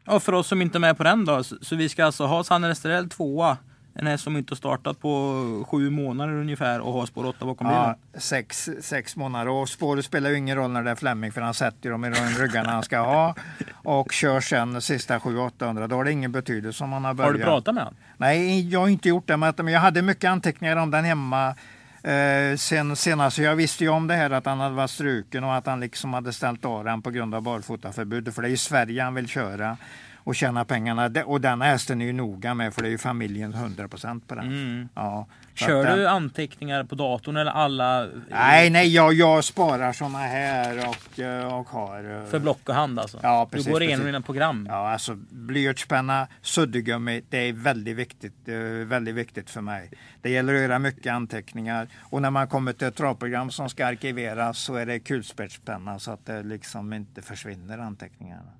Ja, 0.05 0.19
för 0.19 0.33
oss 0.33 0.47
som 0.47 0.61
inte 0.61 0.77
är 0.77 0.79
med 0.79 0.97
på 0.97 1.03
den 1.03 1.25
då. 1.25 1.43
Så, 1.43 1.75
vi 1.75 1.89
ska 1.89 2.05
alltså 2.05 2.25
ha 2.25 2.43
Sanne 2.43 2.71
Estrell 2.71 3.09
tvåa. 3.09 3.57
En 3.95 4.07
häst 4.07 4.23
som 4.23 4.37
inte 4.37 4.51
har 4.51 4.55
startat 4.55 4.99
på 4.99 5.65
sju 5.67 5.89
månader 5.89 6.33
ungefär 6.33 6.79
och 6.79 6.93
har 6.93 7.05
spår 7.05 7.25
8 7.25 7.45
bakom 7.45 7.67
bilen. 7.67 7.95
Ja, 8.13 8.19
sex, 8.19 8.69
sex 8.81 9.15
månader 9.15 9.51
och 9.51 9.69
spåret 9.69 10.05
spelar 10.05 10.29
ju 10.29 10.37
ingen 10.37 10.57
roll 10.57 10.71
när 10.71 10.83
det 10.83 10.91
är 10.91 10.95
Fleming 10.95 11.31
för 11.31 11.41
han 11.41 11.53
sätter 11.53 11.85
ju 11.85 11.91
dem 11.91 12.05
i 12.05 12.09
de 12.09 12.15
ryggarna 12.15 12.71
han 12.71 12.83
ska 12.83 12.99
ha 12.99 13.35
och 13.73 14.11
kör 14.11 14.41
sen 14.41 14.81
sista 14.81 15.19
700-800. 15.19 15.87
Då 15.87 15.95
har 15.95 16.03
det 16.03 16.11
ingen 16.11 16.31
betydelse 16.31 16.83
om 16.83 16.93
han 16.93 17.05
har 17.05 17.13
börjat. 17.13 17.31
Har 17.31 17.37
du 17.37 17.43
pratat 17.43 17.75
med 17.75 17.83
honom? 17.83 17.99
Nej, 18.17 18.69
jag 18.69 18.79
har 18.79 18.87
inte 18.87 19.09
gjort 19.09 19.27
det, 19.27 19.37
men 19.37 19.67
jag 19.67 19.79
hade 19.79 20.01
mycket 20.01 20.29
anteckningar 20.29 20.75
om 20.75 20.91
den 20.91 21.05
hemma. 21.05 21.55
Eh, 22.03 22.57
sen, 22.57 22.95
senast, 22.95 23.35
så 23.35 23.41
jag 23.41 23.55
visste 23.55 23.83
ju 23.83 23.89
om 23.89 24.07
det 24.07 24.13
här 24.13 24.29
att 24.29 24.45
han 24.45 24.59
hade 24.59 24.75
varit 24.75 24.91
struken 24.91 25.43
och 25.43 25.55
att 25.55 25.65
han 25.65 25.79
liksom 25.79 26.13
hade 26.13 26.33
ställt 26.33 26.65
av 26.65 26.83
den 26.83 27.01
på 27.01 27.11
grund 27.11 27.35
av 27.35 27.41
barfotaförbudet. 27.41 28.35
För 28.35 28.41
det 28.41 28.47
är 28.47 28.49
ju 28.49 28.57
Sverige 28.57 29.03
han 29.03 29.13
vill 29.13 29.27
köra 29.27 29.77
och 30.23 30.35
tjäna 30.35 30.65
pengarna. 30.65 31.23
Och 31.25 31.41
denna 31.41 31.65
hästen 31.65 32.01
är 32.01 32.05
ju 32.05 32.13
noga 32.13 32.53
med 32.53 32.73
för 32.73 32.81
det 32.81 32.87
är 32.87 32.91
ju 32.91 32.97
familjen 32.97 33.53
100% 33.53 34.21
på 34.27 34.35
den. 34.35 34.47
Mm. 34.47 34.89
Ja, 34.95 35.27
Kör 35.53 35.83
den- 35.83 35.97
du 35.97 36.07
anteckningar 36.07 36.83
på 36.83 36.95
datorn 36.95 37.37
eller 37.37 37.51
alla 37.51 38.07
Nej, 38.29 38.69
nej, 38.69 38.93
jag, 38.95 39.13
jag 39.13 39.43
sparar 39.43 39.93
såna 39.93 40.17
här 40.17 40.89
och, 40.89 41.19
eh, 41.19 41.53
och 41.53 41.69
har... 41.69 42.21
eh, 42.21 42.25
för 42.25 42.39
block 42.39 42.69
och 42.69 42.75
hand 42.75 42.99
alltså? 42.99 43.19
Ja, 43.23 43.47
precis, 43.51 43.65
du 43.65 43.71
går 43.71 43.83
igenom 43.83 44.05
dina 44.05 44.21
program? 44.21 44.67
Ja, 44.69 44.91
alltså 44.91 45.15
blyertspenna, 45.29 46.27
suddgummi, 46.41 47.23
det 47.29 47.37
är 47.37 47.53
väldigt 47.53 47.95
viktigt, 47.97 48.47
eh, 48.47 48.55
väldigt 48.87 49.15
viktigt 49.15 49.49
för 49.49 49.61
mig. 49.61 49.91
Det 50.21 50.29
gäller 50.29 50.53
att 50.55 50.61
göra 50.61 50.79
mycket 50.79 51.13
anteckningar 51.13 51.87
och 51.99 52.21
när 52.21 52.29
man 52.31 52.47
kommer 52.47 52.73
till 52.73 52.87
ett 52.87 52.95
travprogram 52.95 53.51
som 53.51 53.69
ska 53.69 53.85
arkiveras 53.85 54.57
så 54.59 54.75
är 54.75 54.85
det 54.85 54.99
kulspetspenna 54.99 55.99
så 55.99 56.11
att 56.11 56.25
det 56.25 56.43
liksom 56.43 56.93
inte 56.93 57.21
försvinner 57.21 57.77
anteckningarna. 57.77 58.51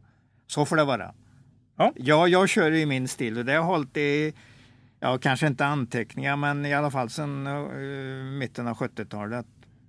Så 0.47 0.65
får 0.65 0.75
det 0.75 0.83
vara. 0.83 1.13
Ja. 1.75 1.93
Ja, 1.95 2.27
jag 2.27 2.49
kör 2.49 2.71
i 2.71 2.85
min 2.85 3.07
stil 3.07 3.37
och 3.37 3.45
det 3.45 3.53
har 3.53 3.63
hållit 3.63 3.97
i, 3.97 4.33
ja 4.99 5.17
kanske 5.17 5.47
inte 5.47 5.65
anteckningar 5.65 6.35
men 6.35 6.65
i 6.65 6.73
alla 6.73 6.91
fall 6.91 7.09
sedan 7.09 7.47
eh, 7.47 8.23
mitten 8.23 8.67
av 8.67 8.77
70-talet. 8.77 9.45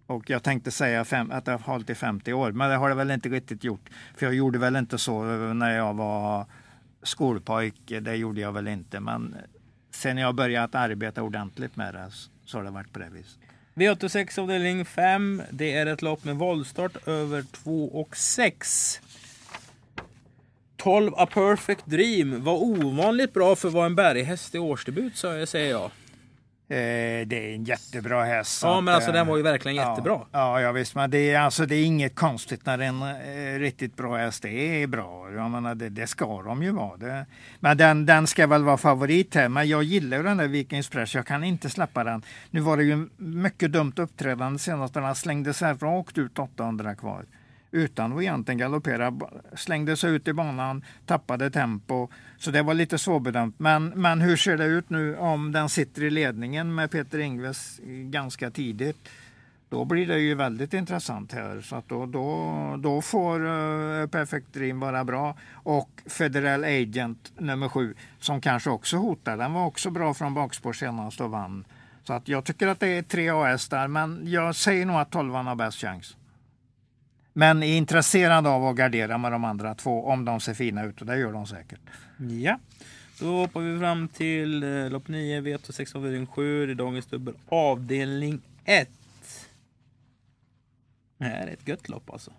Och 0.07 0.31
jag 0.31 0.43
tänkte 0.43 0.71
säga 0.71 1.05
fem, 1.05 1.31
att 1.31 1.47
jag 1.47 1.59
har 1.59 1.73
hållit 1.73 1.91
i 1.91 1.95
50 1.95 2.33
år, 2.33 2.53
men 2.53 2.71
det 2.71 2.77
har 2.77 2.89
det 2.89 2.95
väl 2.95 3.11
inte 3.11 3.29
riktigt 3.29 3.65
gjort. 3.65 3.91
För 4.17 4.27
jag 4.27 4.35
gjorde 4.35 4.59
väl 4.59 4.77
inte 4.77 4.99
så 4.99 5.23
när 5.55 5.77
jag 5.77 5.95
var 5.95 6.47
skolpojke, 7.03 8.01
det 8.01 8.17
gjorde 8.17 8.41
jag 8.41 8.53
väl 8.53 8.69
inte. 8.69 9.01
Men 9.01 9.37
sen 9.91 10.19
jag 10.19 10.35
börjat 10.35 10.75
arbeta 10.75 11.23
ordentligt 11.23 11.77
med 11.77 11.95
det 11.95 12.11
så 12.45 12.59
har 12.59 12.65
det 12.65 12.71
varit 12.71 12.93
på 12.93 12.99
det 12.99 13.09
viset. 13.11 13.39
V86 13.75 14.41
avdelning 14.41 14.85
5. 14.85 15.43
Det 15.51 15.73
är 15.75 15.87
ett 15.87 16.03
lopp 16.03 16.25
med 16.25 16.37
voltstart 16.37 17.09
över 17.09 17.43
2 17.43 18.01
och 18.01 18.17
6. 18.17 19.01
12 20.85 21.13
A 21.17 21.27
Perfect 21.27 21.87
Dream 21.87 22.45
var 22.45 22.55
ovanligt 22.55 23.33
bra 23.33 23.57
för 23.57 23.69
att 23.69 23.75
vara 23.75 23.87
en 23.87 23.95
berghäst 23.95 24.55
i 24.55 24.59
årsdebut 24.59 25.17
säger 25.17 25.71
jag. 25.71 25.85
Eh, 25.85 27.27
det 27.27 27.51
är 27.51 27.55
en 27.55 27.65
jättebra 27.65 28.25
häst. 28.25 28.63
Ja, 28.63 28.81
men 28.81 28.95
alltså 28.95 29.13
den 29.13 29.27
var 29.27 29.37
ju 29.37 29.43
verkligen 29.43 29.77
ja, 29.77 29.91
jättebra. 29.91 30.21
Ja, 30.33 30.61
ja 30.61 30.73
visst, 30.73 30.95
men 30.95 31.11
det 31.11 31.19
är, 31.19 31.41
alltså, 31.41 31.67
det 31.67 31.75
är 31.75 31.85
inget 31.85 32.15
konstigt 32.15 32.67
när 32.67 32.79
en 32.79 33.03
eh, 33.03 33.59
riktigt 33.59 33.97
bra 33.97 34.17
häst 34.17 34.45
är 34.45 34.87
bra. 34.87 35.31
Jag 35.33 35.51
menar, 35.51 35.75
det, 35.75 35.89
det 35.89 36.07
ska 36.07 36.43
de 36.43 36.63
ju 36.63 36.71
vara. 36.71 36.97
Det. 36.97 37.27
Men 37.61 37.77
den, 37.77 38.07
den 38.07 38.27
ska 38.27 38.47
väl 38.47 38.65
vara 38.65 38.77
favorit 38.77 39.35
här. 39.35 39.49
Men 39.49 39.69
jag 39.69 39.83
gillar 39.83 40.17
ju 40.17 40.23
den 40.23 40.37
där 40.37 40.49
Vikings 40.49 40.89
Press. 40.89 41.15
Jag 41.15 41.27
kan 41.27 41.45
inte 41.45 41.71
släppa 41.71 42.05
den. 42.05 42.23
Nu 42.51 42.61
var 42.61 42.77
det 42.77 42.85
ju 42.85 43.09
mycket 43.17 43.73
dumt 43.73 43.95
uppträdande 43.97 44.59
senast. 44.59 44.95
Den 44.95 45.15
slängde 45.15 45.55
sig 45.55 45.73
rakt 45.73 46.19
ut 46.19 46.39
800 46.39 46.95
kvar 46.95 47.25
utan 47.75 48.13
att 48.13 48.23
egentligen 48.23 48.59
galoppera. 48.59 49.13
Slängde 49.55 49.97
sig 49.97 50.15
ut 50.15 50.29
i 50.29 50.33
banan, 50.33 50.85
tappade 51.07 51.51
tempo. 51.51 52.09
Så 52.39 52.51
det 52.51 52.63
var 52.63 52.75
lite 52.75 52.99
svårbedömt. 52.99 53.59
Men, 53.59 53.87
men 53.89 54.21
hur 54.21 54.37
ser 54.37 54.57
det 54.57 54.65
ut 54.65 54.91
nu 54.91 55.17
om 55.17 55.53
den 55.53 55.69
sitter 55.69 56.03
i 56.03 56.11
ledningen 56.11 56.75
med 56.75 56.91
Peter 56.91 57.19
Ingves 57.19 57.81
ganska 58.11 58.51
tidigt? 58.51 59.09
Då 59.69 59.85
blir 59.85 60.07
det 60.07 60.19
ju 60.19 60.35
väldigt 60.35 60.75
intressant 60.75 61.33
här. 61.33 61.61
Så 61.61 61.77
att 61.77 61.89
då, 61.89 62.07
då, 62.07 62.77
då 62.79 63.03
får 63.03 63.47
eh, 63.47 64.03
uh, 64.03 64.07
Perfect 64.07 64.53
Dream 64.53 64.81
vara 64.81 65.05
bra. 65.05 65.37
Och 65.53 65.91
Federal 66.07 66.65
Agent 66.65 67.33
nummer 67.39 67.69
sju 67.69 67.95
som 68.19 68.41
kanske 68.41 68.71
också 68.71 68.97
hotar. 68.97 69.37
Den 69.37 69.53
var 69.53 69.67
också 69.67 69.91
bra 69.91 70.15
från 70.15 70.35
bakspår 70.35 70.73
senast 70.73 71.21
och 71.21 71.31
vann. 71.31 71.65
Så 72.05 72.13
att 72.13 72.29
jag 72.29 72.45
tycker 72.45 72.69
att 72.69 72.81
det 72.81 72.89
är 72.89 73.03
tre 73.03 73.31
AS 73.31 73.69
där, 73.69 73.89
men 73.89 74.21
jag 74.25 74.57
säger 74.57 74.87
nog 74.87 74.97
att 74.97 75.11
tolvan 75.11 75.47
har 75.47 75.55
bäst 75.55 75.79
chans. 75.79 76.17
Men 77.37 77.63
är 77.63 77.77
intresserad 77.77 78.47
av 78.47 78.67
att 78.67 78.77
gardera 78.77 79.19
med 79.19 79.33
de 79.33 79.45
andra 79.45 79.75
två 79.75 80.05
om 80.05 80.25
de 80.25 80.41
ser 80.41 80.55
fina 80.55 80.85
ut 80.85 81.01
och 81.01 81.07
det 81.07 81.19
gör 81.19 81.33
de 81.33 81.47
säkert. 81.47 81.81
Ja, 82.43 82.59
då 83.21 83.37
hoppar 83.37 83.61
vi 83.61 83.79
fram 83.79 84.09
till 84.09 84.63
eh, 84.63 84.91
lopp 84.91 85.09
9, 85.09 85.41
V86 85.41 85.97
avdelning 85.97 86.27
7. 86.27 86.67
Det 86.67 86.73
är 86.73 86.75
dagens 86.75 87.07
dubbel 87.07 87.35
avdelning 87.49 88.41
1. 88.65 88.89
Det 91.19 91.25
här 91.25 91.47
är 91.47 91.53
ett 91.53 91.69
gött 91.69 91.89
lopp 91.89 92.11
alltså. 92.11 92.33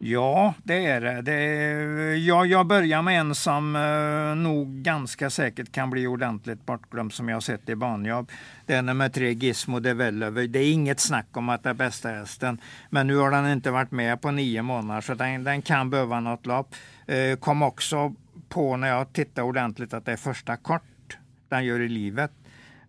Ja, 0.00 0.54
det 0.62 0.86
är 0.86 1.00
det. 1.00 1.22
det 1.22 1.32
är, 1.32 2.14
ja, 2.14 2.46
jag 2.46 2.66
börjar 2.66 3.02
med 3.02 3.20
en 3.20 3.34
som 3.34 3.76
eh, 3.76 4.42
nog 4.42 4.68
ganska 4.68 5.30
säkert 5.30 5.72
kan 5.72 5.90
bli 5.90 6.06
ordentligt 6.06 6.66
bortglömd 6.66 7.12
som 7.12 7.28
jag 7.28 7.42
sett 7.42 7.68
i 7.68 7.74
banjobb. 7.74 8.30
Det 8.66 8.74
är 8.74 8.82
nummer 8.82 9.08
tre 9.08 9.32
Gizmo 9.32 9.80
Develover. 9.80 10.46
Det 10.46 10.58
är 10.58 10.72
inget 10.72 11.00
snack 11.00 11.26
om 11.32 11.48
att 11.48 11.62
det 11.62 11.70
är 11.70 11.74
bästa 11.74 12.08
hästen. 12.08 12.60
Men 12.90 13.06
nu 13.06 13.16
har 13.16 13.30
den 13.30 13.52
inte 13.52 13.70
varit 13.70 13.90
med 13.90 14.20
på 14.20 14.30
nio 14.30 14.62
månader 14.62 15.00
så 15.00 15.14
den, 15.14 15.44
den 15.44 15.62
kan 15.62 15.90
behöva 15.90 16.20
något 16.20 16.46
lopp. 16.46 16.74
Eh, 17.06 17.38
kom 17.38 17.62
också 17.62 18.14
på 18.48 18.76
när 18.76 18.88
jag 18.88 19.12
tittade 19.12 19.48
ordentligt 19.48 19.94
att 19.94 20.04
det 20.04 20.12
är 20.12 20.16
första 20.16 20.56
kort 20.56 21.18
den 21.48 21.64
gör 21.64 21.80
i 21.80 21.88
livet. 21.88 22.32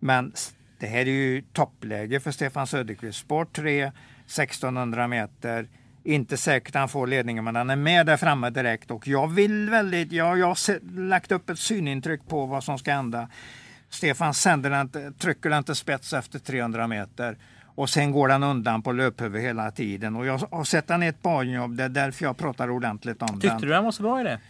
Men 0.00 0.32
det 0.78 0.86
här 0.86 1.00
är 1.00 1.04
ju 1.06 1.42
toppläge 1.52 2.20
för 2.20 2.30
Stefan 2.30 2.66
Söderqvist. 2.66 3.18
spår 3.18 3.44
3, 3.44 3.92
1600 4.26 5.08
meter 5.08 5.66
inte 6.04 6.36
säkert 6.36 6.74
han 6.74 6.88
får 6.88 7.06
ledningen, 7.06 7.44
men 7.44 7.56
han 7.56 7.70
är 7.70 7.76
med 7.76 8.06
där 8.06 8.16
framme 8.16 8.50
direkt. 8.50 8.90
Och 8.90 9.08
jag 9.08 9.28
vill 9.32 9.70
väldigt, 9.70 10.12
ja, 10.12 10.36
jag 10.36 10.46
har 10.46 10.98
lagt 11.08 11.32
upp 11.32 11.50
ett 11.50 11.58
synintryck 11.58 12.28
på 12.28 12.46
vad 12.46 12.64
som 12.64 12.78
ska 12.78 12.92
hända. 12.92 13.28
Stefan 13.88 14.34
sänder 14.34 14.70
den, 14.70 15.14
trycker 15.14 15.50
den 15.50 15.64
till 15.64 15.74
spets 15.74 16.12
efter 16.12 16.38
300 16.38 16.86
meter. 16.86 17.36
Och 17.74 17.90
sen 17.90 18.12
går 18.12 18.28
den 18.28 18.42
undan 18.42 18.82
på 18.82 18.92
löphuvud 18.92 19.42
hela 19.42 19.70
tiden. 19.70 20.16
Och 20.16 20.26
jag 20.26 20.38
har 20.50 20.64
sett 20.64 20.86
den 20.86 21.02
i 21.02 21.06
ett 21.06 21.22
banjobb, 21.22 21.76
det 21.76 21.84
är 21.84 21.88
därför 21.88 22.24
jag 22.24 22.36
pratar 22.36 22.70
ordentligt 22.70 23.22
om 23.22 23.28
Tyckte 23.28 23.46
den. 23.46 23.56
Tyckte 23.56 23.66
du 23.66 23.72
den 23.72 23.84
var 23.84 23.92
så 23.92 24.02
bra 24.02 24.20
i 24.20 24.24
det? 24.24 24.40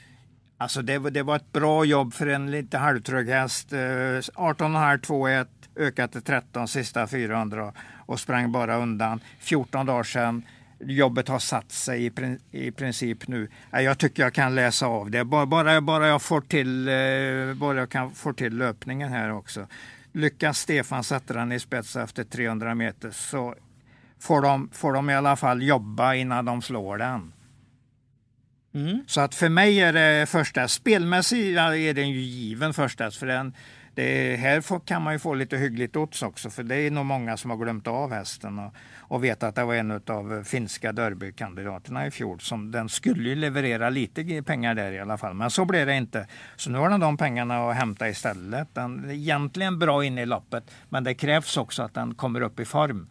Alltså 0.58 0.82
det, 0.82 0.98
det 0.98 1.22
var 1.22 1.36
ett 1.36 1.52
bra 1.52 1.84
jobb 1.84 2.14
för 2.14 2.26
en 2.26 2.50
lite 2.50 2.78
halvtrög 2.78 3.28
häst. 3.28 3.72
18,5 3.72 5.00
2-1, 5.00 5.46
ökat 5.76 6.12
till 6.12 6.22
13 6.22 6.68
sista 6.68 7.06
400 7.06 7.72
och 8.06 8.20
sprang 8.20 8.52
bara 8.52 8.76
undan. 8.76 9.20
14 9.38 9.86
dagar 9.86 10.02
sedan 10.02 10.42
jobbet 10.80 11.28
har 11.28 11.38
satt 11.38 11.72
sig 11.72 12.06
i, 12.06 12.38
i 12.50 12.70
princip 12.70 13.28
nu. 13.28 13.48
Jag 13.70 13.98
tycker 13.98 14.22
jag 14.22 14.34
kan 14.34 14.54
läsa 14.54 14.86
av 14.86 15.10
det. 15.10 15.24
Bara, 15.24 15.46
bara, 15.46 15.80
bara 15.80 16.08
jag 16.08 16.22
får 16.22 16.40
till, 16.40 16.88
eh, 16.88 17.54
bara 17.54 17.78
jag 17.78 17.90
kan 17.90 18.10
få 18.10 18.32
till 18.32 18.56
löpningen 18.56 19.08
här 19.08 19.32
också. 19.32 19.66
Lyckas 20.12 20.58
Stefan 20.58 21.04
sätta 21.04 21.34
den 21.34 21.52
i 21.52 21.60
spets 21.60 21.96
efter 21.96 22.24
300 22.24 22.74
meter 22.74 23.10
så 23.10 23.54
får 24.18 24.42
de, 24.42 24.70
får 24.72 24.92
de 24.92 25.10
i 25.10 25.14
alla 25.14 25.36
fall 25.36 25.62
jobba 25.62 26.14
innan 26.14 26.44
de 26.44 26.62
slår 26.62 26.98
den. 26.98 27.32
Mm. 28.74 29.04
Så 29.06 29.20
att 29.20 29.34
för 29.34 29.48
mig 29.48 29.80
är 29.80 29.92
det 29.92 30.26
första, 30.26 30.68
spelmässigt 30.68 31.58
är 31.58 31.94
den 31.94 32.10
ju 32.10 32.20
given 32.20 32.74
första, 32.74 33.10
för 33.10 33.26
den, 33.26 33.54
det, 33.94 34.36
här 34.36 34.60
får, 34.60 34.80
kan 34.80 35.02
man 35.02 35.12
ju 35.12 35.18
få 35.18 35.34
lite 35.34 35.56
hyggligt 35.56 35.96
odds 35.96 36.22
också, 36.22 36.50
för 36.50 36.62
det 36.62 36.76
är 36.76 36.90
nog 36.90 37.06
många 37.06 37.36
som 37.36 37.50
har 37.50 37.58
glömt 37.58 37.86
av 37.86 38.12
hästen 38.12 38.58
och, 38.58 38.74
och 39.10 39.24
vet 39.24 39.42
att 39.42 39.54
det 39.54 39.64
var 39.64 39.74
en 39.74 39.90
av 39.90 40.44
finska 40.44 40.92
derbykandidaterna 40.92 42.06
i 42.06 42.10
fjol. 42.10 42.40
Som, 42.40 42.70
den 42.70 42.88
skulle 42.88 43.28
ju 43.28 43.34
leverera 43.34 43.90
lite 43.90 44.42
pengar 44.42 44.74
där 44.74 44.92
i 44.92 44.98
alla 44.98 45.18
fall, 45.18 45.34
men 45.34 45.50
så 45.50 45.64
blev 45.64 45.86
det 45.86 45.96
inte. 45.96 46.26
Så 46.56 46.70
nu 46.70 46.78
har 46.78 46.90
den 46.90 47.00
de 47.00 47.16
pengarna 47.16 47.70
att 47.70 47.76
hämta 47.76 48.08
istället. 48.08 48.68
Den 48.74 49.04
är 49.04 49.12
egentligen 49.12 49.78
bra 49.78 50.04
inne 50.04 50.22
i 50.22 50.26
loppet, 50.26 50.70
men 50.88 51.04
det 51.04 51.14
krävs 51.14 51.56
också 51.56 51.82
att 51.82 51.94
den 51.94 52.14
kommer 52.14 52.40
upp 52.40 52.60
i 52.60 52.64
form. 52.64 53.08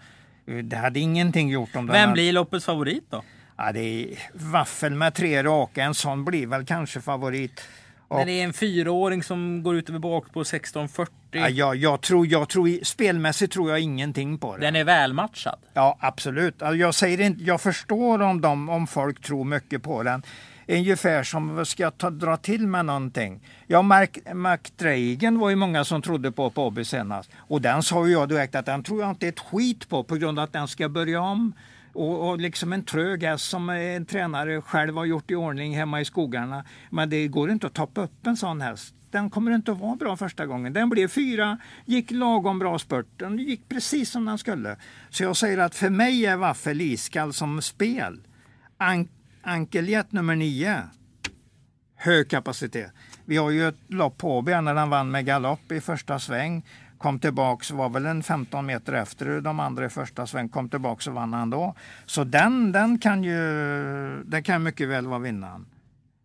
Det 0.63 0.75
hade 0.75 0.99
ingenting 0.99 1.49
gjort 1.49 1.75
om 1.75 1.85
den... 1.85 1.93
Vem 1.93 2.13
blir 2.13 2.33
loppets 2.33 2.65
favorit 2.65 3.05
då? 3.09 3.23
Ja, 3.57 3.71
det 3.71 3.79
är 3.79 4.19
vaffel 4.33 4.95
med 4.95 5.13
tre 5.13 5.43
raka. 5.43 5.83
En 5.83 5.93
sån 5.93 6.25
blir 6.25 6.47
väl 6.47 6.65
kanske 6.65 7.01
favorit. 7.01 7.61
När 8.09 8.25
det 8.25 8.31
är 8.31 8.43
en 8.43 8.53
fyraåring 8.53 9.23
som 9.23 9.63
går 9.63 9.75
ut 9.75 9.89
över 9.89 9.99
bak 9.99 10.33
på 10.33 10.41
1640. 10.41 11.15
Ja, 11.31 11.49
jag, 11.49 11.75
jag, 11.75 12.01
tror, 12.01 12.27
jag 12.27 12.49
tror, 12.49 12.83
spelmässigt 12.83 13.53
tror 13.53 13.69
jag 13.69 13.79
ingenting 13.79 14.37
på 14.37 14.57
det. 14.57 14.65
Den 14.65 14.75
är 14.75 14.83
välmatchad. 14.83 15.59
Ja, 15.73 15.97
absolut. 15.99 16.55
Jag, 16.59 16.95
säger 16.95 17.21
inte, 17.21 17.43
jag 17.43 17.61
förstår 17.61 18.21
om, 18.21 18.41
de, 18.41 18.69
om 18.69 18.87
folk 18.87 19.21
tror 19.21 19.43
mycket 19.43 19.83
på 19.83 20.03
den. 20.03 20.23
Ungefär 20.67 21.23
som 21.23 21.65
ska 21.65 21.83
jag 21.83 21.97
ta, 21.97 22.09
dra 22.09 22.37
till 22.37 22.67
med 22.67 22.85
någonting. 22.85 23.39
Ja, 23.67 23.81
Mark, 23.81 24.17
Mark 24.33 24.77
Dragan 24.77 25.39
var 25.39 25.49
ju 25.49 25.55
många 25.55 25.85
som 25.85 26.01
trodde 26.01 26.31
på 26.31 26.49
på 26.49 26.65
Åby 26.65 26.85
senast. 26.85 27.29
Och 27.37 27.61
den 27.61 27.83
sa 27.83 28.07
ju 28.07 28.13
jag 28.13 28.29
direkt 28.29 28.55
att 28.55 28.65
den 28.65 28.83
tror 28.83 29.01
jag 29.01 29.09
inte 29.09 29.27
ett 29.27 29.39
skit 29.39 29.89
på 29.89 30.03
på 30.03 30.15
grund 30.15 30.39
av 30.39 30.43
att 30.43 30.53
den 30.53 30.67
ska 30.67 30.89
börja 30.89 31.21
om. 31.21 31.53
Och, 31.99 32.29
och 32.29 32.39
liksom 32.39 32.73
en 32.73 32.83
trög 32.83 33.23
häst 33.23 33.49
som 33.49 33.69
eh, 33.69 33.75
en 33.75 34.05
tränare 34.05 34.61
själv 34.61 34.95
har 34.95 35.05
gjort 35.05 35.31
i 35.31 35.35
ordning 35.35 35.75
hemma 35.75 36.01
i 36.01 36.05
skogarna. 36.05 36.65
Men 36.89 37.09
det 37.09 37.27
går 37.27 37.51
inte 37.51 37.67
att 37.67 37.73
toppa 37.73 38.01
upp 38.01 38.27
en 38.27 38.37
sån 38.37 38.61
häst. 38.61 38.95
Den 39.11 39.29
kommer 39.29 39.51
inte 39.51 39.71
att 39.71 39.79
vara 39.79 39.95
bra 39.95 40.17
första 40.17 40.45
gången. 40.45 40.73
Den 40.73 40.89
blev 40.89 41.07
fyra, 41.07 41.57
gick 41.85 42.11
lagom 42.11 42.59
bra 42.59 42.79
spurt. 42.79 43.07
Den 43.17 43.37
gick 43.37 43.69
precis 43.69 44.11
som 44.11 44.25
den 44.25 44.37
skulle. 44.37 44.77
Så 45.09 45.23
jag 45.23 45.37
säger 45.37 45.57
att 45.57 45.75
för 45.75 45.89
mig 45.89 46.25
är 46.25 46.37
Waffel 46.37 46.81
iskall 46.81 47.33
som 47.33 47.61
spel. 47.61 48.21
An 48.77 49.07
Ankeljet 49.41 50.11
nummer 50.11 50.35
nio. 50.35 50.83
Hög 51.95 52.29
kapacitet. 52.29 52.91
Vi 53.25 53.37
har 53.37 53.49
ju 53.49 53.67
ett 53.67 53.79
lopp 53.87 54.17
på 54.17 54.41
när 54.41 54.73
den 54.73 54.89
vann 54.89 55.11
med 55.11 55.25
galopp 55.25 55.71
i 55.71 55.81
första 55.81 56.19
sväng 56.19 56.63
kom 56.99 57.19
tillbaks, 57.19 57.71
var 57.71 57.89
väl 57.89 58.05
en 58.05 58.23
15 58.23 58.65
meter 58.65 58.93
efter 58.93 59.41
de 59.41 59.59
andra 59.59 59.85
i 59.85 59.89
första 59.89 60.27
sväng, 60.27 60.49
kom 60.49 60.69
tillbaks 60.69 61.07
och 61.07 61.13
vann 61.13 61.33
han 61.33 61.49
då. 61.49 61.75
Så 62.05 62.23
den, 62.23 62.71
den 62.71 62.99
kan 62.99 63.23
ju 63.23 63.39
den 64.23 64.43
kan 64.43 64.63
mycket 64.63 64.87
väl 64.87 65.07
vara 65.07 65.19
vinnaren. 65.19 65.65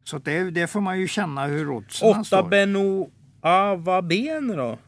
Så 0.04 0.18
det, 0.18 0.50
det 0.50 0.66
får 0.66 0.80
man 0.80 1.00
ju 1.00 1.08
känna 1.08 1.46
hur 1.46 1.70
oddsen 1.70 2.24
står. 2.24 2.38
Åtta 2.38 2.48
Benno 2.48 3.10
Avaben 3.40 4.48
då? 4.48 4.78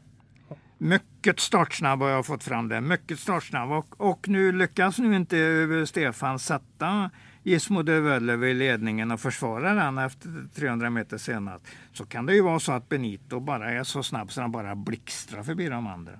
Mycket 0.79 1.41
startsnabb 1.41 2.01
har 2.01 2.09
jag 2.09 2.27
fått 2.27 2.45
fram 2.45 2.69
det. 2.69 2.81
Mycket 2.81 3.19
startsnabb. 3.19 3.71
Och, 3.71 4.01
och 4.01 4.29
nu 4.29 4.53
lyckas 4.53 4.99
nu 4.99 5.17
inte 5.17 5.85
Stefan 5.87 6.39
sätta 6.39 7.11
Gizmo 7.47 7.83
de 7.83 8.01
Völle 8.01 8.37
vid 8.37 8.57
ledningen 8.57 9.11
och 9.11 9.21
försvarar 9.21 9.75
den 9.75 9.99
efter 9.99 10.49
300 10.55 10.91
meter 10.91 11.19
senast 11.19 11.67
så 11.93 12.07
kan 12.07 12.27
det 12.27 12.35
ju 12.35 12.41
vara 12.41 12.61
så 12.61 12.73
att 12.73 12.89
Benito 12.89 13.41
bara 13.41 13.71
är 13.71 13.85
så 13.85 14.03
snabb 14.03 14.33
så 14.33 14.41
han 14.41 14.53
bara 14.53 14.75
blixtrar 14.75 15.43
förbi 15.43 15.69
de 15.69 15.87
andra. 15.87 16.13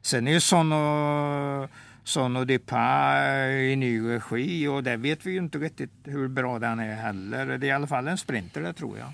Sen 0.00 0.28
är 0.28 0.32
ju 0.32 0.40
Sono, 0.40 1.68
Sono 2.04 2.44
Depa 2.44 3.24
i 3.48 3.76
ny 3.76 4.00
regi 4.00 4.68
och 4.68 4.82
där 4.82 4.96
vet 4.96 5.26
vi 5.26 5.32
ju 5.32 5.38
inte 5.38 5.58
riktigt 5.58 5.92
hur 6.04 6.28
bra 6.28 6.58
den 6.58 6.80
är 6.80 6.94
heller. 6.94 7.46
Det 7.46 7.66
är 7.66 7.68
i 7.68 7.72
alla 7.72 7.86
fall 7.86 8.08
en 8.08 8.18
sprinter 8.18 8.62
det 8.62 8.72
tror 8.72 8.98
jag. 8.98 9.12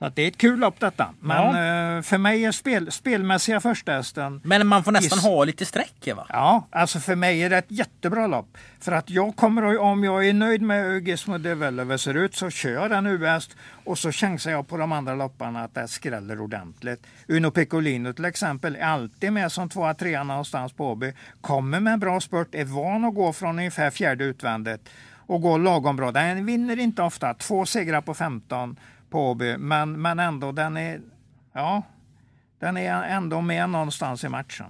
Så 0.00 0.06
att 0.06 0.16
det 0.16 0.22
är 0.22 0.28
ett 0.28 0.38
kul 0.38 0.58
lopp 0.58 0.80
detta. 0.80 1.14
Men 1.20 1.46
eh, 1.96 2.02
för 2.02 2.18
mig 2.18 2.44
är 2.44 2.52
spel, 2.52 2.92
spelmässiga 2.92 3.60
första 3.60 3.92
hästen 3.92 4.40
Men 4.44 4.66
man 4.66 4.84
får 4.84 4.92
nästan 4.92 5.18
Yes. 5.18 5.24
ha 5.24 5.44
lite 5.44 5.64
streck 5.66 6.08
va? 6.16 6.26
Ja, 6.28 6.66
alltså 6.70 6.98
för 7.00 7.16
mig 7.16 7.42
är 7.42 7.50
det 7.50 7.58
ett 7.58 7.70
jättebra 7.70 8.26
lopp. 8.26 8.58
För 8.80 8.92
att 8.92 9.10
jag 9.10 9.36
kommer 9.36 9.62
att, 9.62 9.78
om 9.78 10.04
jag 10.04 10.28
är 10.28 10.32
nöjd 10.32 10.62
med 10.62 10.84
hur 10.84 11.00
Gizmo 11.00 11.38
Developer 11.38 11.96
ser 11.96 12.14
ut 12.14 12.34
så 12.34 12.50
kör 12.50 12.70
jag 12.70 12.90
den 12.90 13.06
US 13.06 13.50
och 13.84 13.98
så 13.98 14.12
chansar 14.12 14.50
jag 14.50 14.68
på 14.68 14.76
de 14.76 14.92
andra 14.92 15.14
lopparna 15.14 15.64
att 15.64 15.74
det 15.74 15.88
skräller 15.88 16.40
ordentligt. 16.40 17.06
Uno 17.28 17.50
Piccolino 17.50 18.12
till 18.12 18.24
exempel 18.24 18.76
är 18.76 18.84
alltid 18.84 19.32
med 19.32 19.52
som 19.52 19.68
tvåa, 19.68 19.94
trea 19.94 20.22
någonstans 20.24 20.72
på 20.72 20.90
Åby. 20.90 21.12
Kommer 21.40 21.80
med 21.80 21.92
en 21.92 22.00
bra 22.00 22.20
spurt, 22.20 22.54
är 22.54 22.64
van 22.64 23.04
att 23.04 23.14
gå 23.14 23.32
från 23.32 23.58
ungefär 23.58 23.90
fjärde 23.90 24.24
utvändigt 24.24 24.88
och 25.26 25.42
går 25.42 25.58
lagom 25.58 25.96
bra. 25.96 26.12
Den 26.12 26.46
vinner 26.46 26.78
inte 26.78 27.02
ofta, 27.02 27.34
två 27.34 27.66
segrar 27.66 28.00
på 28.00 28.14
15 28.14 28.76
på 29.10 29.30
Åby, 29.30 29.56
men, 29.56 30.02
men 30.02 30.18
ändå 30.18 30.52
den 30.52 30.76
är, 30.76 31.00
ja, 31.52 31.82
den 32.58 32.76
är 32.76 33.02
ändå 33.02 33.40
med 33.40 33.68
någonstans 33.70 34.24
i 34.24 34.28
matchen. 34.28 34.66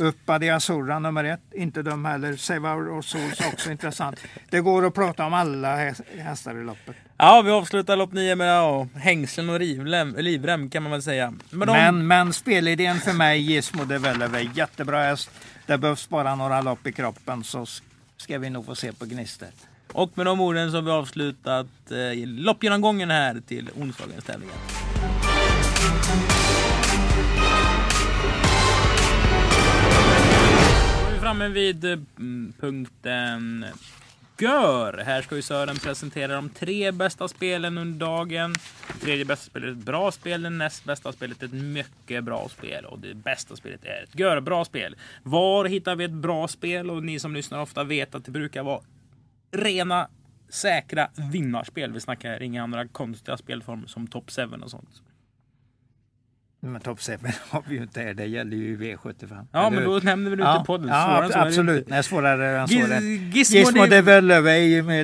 Uppa 0.00 0.38
di 0.38 0.50
Azurra 0.50 0.98
nummer 0.98 1.24
ett, 1.24 1.40
inte 1.54 1.82
dum 1.82 2.04
heller. 2.04 2.36
Sevar 2.36 2.88
och 2.90 3.04
Sols 3.04 3.40
också 3.52 3.70
intressant. 3.70 4.20
Det 4.50 4.60
går 4.60 4.86
att 4.86 4.94
prata 4.94 5.26
om 5.26 5.34
alla 5.34 5.76
häs- 5.76 6.02
hästar 6.18 6.56
i 6.60 6.64
loppet. 6.64 6.96
Ja, 7.16 7.42
vi 7.44 7.50
avslutar 7.50 7.96
lopp 7.96 8.12
9 8.12 8.34
med 8.36 8.48
ja, 8.48 8.86
hängslen 8.94 9.50
och 9.50 9.60
livrem, 9.60 10.14
livrem 10.18 10.70
kan 10.70 10.82
man 10.82 10.92
väl 10.92 11.02
säga. 11.02 11.34
Men, 11.50 11.66
de, 11.68 11.72
Men, 11.72 12.06
men 12.06 12.32
spelidén 12.32 12.96
för 13.00 13.12
mig, 13.12 13.40
Gizmo 13.40 13.84
Developer, 13.84 14.50
jättebra 14.54 15.02
häst. 15.02 15.30
Det 15.66 15.78
behövs 15.78 16.08
bara 16.08 16.34
några 16.34 16.60
lopp 16.60 16.86
i 16.86 16.92
kroppen 16.92 17.44
så 17.44 17.66
ska 18.16 18.38
vi 18.38 18.50
nog 18.50 18.66
få 18.66 18.74
se 18.74 18.92
på 18.92 19.04
gnistor. 19.04 19.48
Och 19.92 20.10
med 20.14 20.26
de 20.26 20.40
orden 20.40 20.70
så 20.70 20.76
har 20.76 20.82
vi 20.82 20.90
avslutat 20.90 21.66
eh, 21.90 22.26
loppgenomgången 22.26 23.10
här 23.10 23.42
till 23.46 23.70
onsdagens 23.80 24.24
tävlingar. 24.24 24.56
Då 31.00 31.08
är 31.08 31.12
vi 31.12 31.20
framme 31.20 31.48
vid 31.48 31.84
eh, 31.84 31.98
mm, 32.18 32.52
punkten 32.60 33.66
Gör. 34.38 35.02
Här 35.06 35.22
ska 35.22 35.36
ju 35.36 35.42
Sören 35.42 35.76
presentera 35.76 36.34
de 36.34 36.48
tre 36.48 36.92
bästa 36.92 37.28
spelen 37.28 37.78
under 37.78 38.06
dagen. 38.06 38.54
Det 38.88 39.04
tredje 39.04 39.24
bästa 39.24 39.50
spelet 39.50 39.68
är 39.68 39.72
ett 39.72 39.78
bra 39.78 40.12
spel, 40.12 40.42
det 40.42 40.50
näst 40.50 40.84
bästa 40.84 41.12
spelet 41.12 41.42
är 41.42 41.46
ett 41.46 41.52
mycket 41.52 42.24
bra 42.24 42.48
spel 42.48 42.84
och 42.84 42.98
det 42.98 43.14
bästa 43.14 43.56
spelet 43.56 43.84
är 43.84 44.02
ett 44.02 44.18
görbra 44.18 44.64
spel. 44.64 44.96
Var 45.22 45.64
hittar 45.64 45.96
vi 45.96 46.04
ett 46.04 46.10
bra 46.10 46.48
spel? 46.48 46.90
Och 46.90 47.02
ni 47.02 47.18
som 47.18 47.34
lyssnar 47.34 47.60
ofta 47.60 47.84
vet 47.84 48.14
att 48.14 48.24
det 48.24 48.30
brukar 48.30 48.62
vara 48.62 48.80
rena 49.52 50.08
säkra 50.48 51.08
vinnarspel. 51.32 51.92
Vi 51.92 52.00
snackar 52.00 52.42
inga 52.42 52.62
andra 52.62 52.88
konstiga 52.88 53.36
spelformer 53.36 53.86
som 53.86 54.06
Top 54.06 54.30
7 54.30 54.42
och 54.42 54.70
sånt. 54.70 55.02
Men 56.60 56.80
Top 56.80 57.00
7 57.00 57.12
har 57.50 57.62
vi 57.68 57.74
ju 57.76 57.82
inte 57.82 58.00
här, 58.00 58.14
det 58.14 58.26
gäller 58.26 58.56
ju 58.56 58.76
V75. 58.78 59.46
Ja, 59.52 59.70
men 59.70 59.84
då 59.84 59.98
nämner 60.02 60.30
vi 60.30 60.36
det 60.36 60.42
ja, 60.42 60.62
i 60.62 60.64
podden. 60.66 60.88
Ja, 60.88 61.04
Svårare 61.04 61.28
det 61.28 61.42
absolut. 61.42 61.88
Nej, 61.88 62.02
svårare 62.02 62.58
än 62.60 62.68
så. 62.68 62.74
Gizmo, 62.74 63.58
Gizmo 63.58 63.86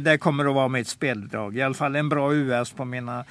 det- 0.00 0.18
kommer 0.18 0.44
att 0.44 0.54
vara 0.54 0.68
mitt 0.68 0.88
speldrag. 0.88 1.56
I 1.56 1.62
alla 1.62 1.74
fall 1.74 1.96
en 1.96 2.08
bra 2.08 2.34
US 2.34 2.72
på 2.72 2.84
mina 2.84 3.24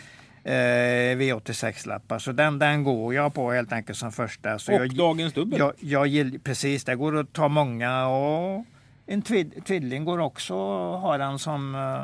eh, 0.44 1.18
V86-lappar. 1.18 2.20
Så 2.20 2.32
den, 2.32 2.60
den 2.60 2.84
går 2.84 3.14
jag 3.14 3.34
på 3.34 3.52
helt 3.52 3.74
enkelt 3.74 3.98
som 3.98 4.12
första. 4.12 4.60
Så 4.60 4.74
Och 4.74 4.82
jag, 4.82 4.96
dagens 4.96 5.34
dubbel. 5.34 5.60
jag, 5.60 5.74
jag 6.10 6.44
precis, 6.44 6.84
det 6.84 6.96
går 6.96 7.18
att 7.18 7.34
ta 7.34 7.48
många 7.48 8.08
och 8.08 8.66
en 9.06 9.22
tvid, 9.22 9.66
tvilling 9.66 10.06
går 10.06 10.20
också 10.20 10.54
att 10.54 11.02
ha 11.02 11.18
den 11.18 11.40
som, 11.40 11.76
eh, 11.76 12.04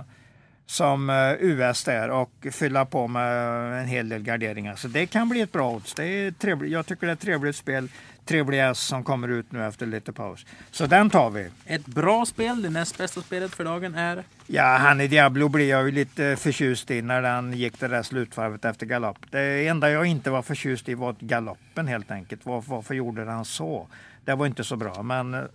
som 0.65 1.10
eh, 1.10 1.33
US 1.39 1.83
där 1.83 2.10
och 2.10 2.47
fylla 2.51 2.86
på 2.86 3.07
med 3.07 3.81
en 3.81 3.88
hel 3.88 4.10
del 4.10 4.23
garderingar. 4.23 4.75
Så 4.75 4.88
det 4.88 5.05
kan 5.05 5.29
bli 5.29 5.41
ett 5.41 5.51
bra 5.51 5.71
odds. 5.71 5.93
Det 5.93 6.05
är 6.05 6.31
trevligt. 6.31 6.71
Jag 6.71 6.86
tycker 6.86 7.07
det 7.07 7.12
är 7.12 7.13
ett 7.13 7.19
trevligt 7.19 7.55
spel. 7.55 7.89
Trevlig 8.25 8.57
häst 8.57 8.88
som 8.88 9.03
kommer 9.03 9.27
ut 9.27 9.51
nu 9.51 9.65
efter 9.65 9.86
lite 9.86 10.13
paus. 10.13 10.45
Så 10.71 10.86
den 10.86 11.10
tar 11.10 11.29
vi. 11.29 11.49
Ett 11.65 11.86
bra 11.86 12.25
spel. 12.25 12.62
Det 12.62 12.69
näst 12.69 12.97
bästa 12.97 13.21
spelet 13.21 13.55
för 13.55 13.63
dagen 13.63 13.95
är... 13.95 14.23
Ja, 14.47 14.77
han 14.77 15.01
i 15.01 15.07
Diablo 15.07 15.49
blir 15.49 15.69
jag 15.69 15.86
ju 15.86 15.91
lite 15.91 16.36
förtjust 16.36 16.91
i 16.91 17.01
när 17.01 17.21
den 17.21 17.53
gick 17.53 17.79
det 17.79 17.88
där 17.88 18.03
slutvarvet 18.03 18.65
efter 18.65 18.86
galopp. 18.86 19.17
Det 19.31 19.67
enda 19.67 19.89
jag 19.89 20.05
inte 20.05 20.29
var 20.29 20.41
förtjust 20.41 20.89
i 20.89 20.93
var 20.93 21.15
galoppen 21.19 21.88
helt 21.88 22.12
enkelt. 22.12 22.45
Var, 22.45 22.63
varför 22.67 22.95
gjorde 22.95 23.25
han 23.25 23.45
så? 23.45 23.88
Det 24.25 24.36
var 24.36 24.45
inte 24.45 24.63
så 24.63 24.75
bra, 24.75 25.03
men 25.03 25.47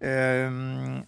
ehm, 0.00 1.00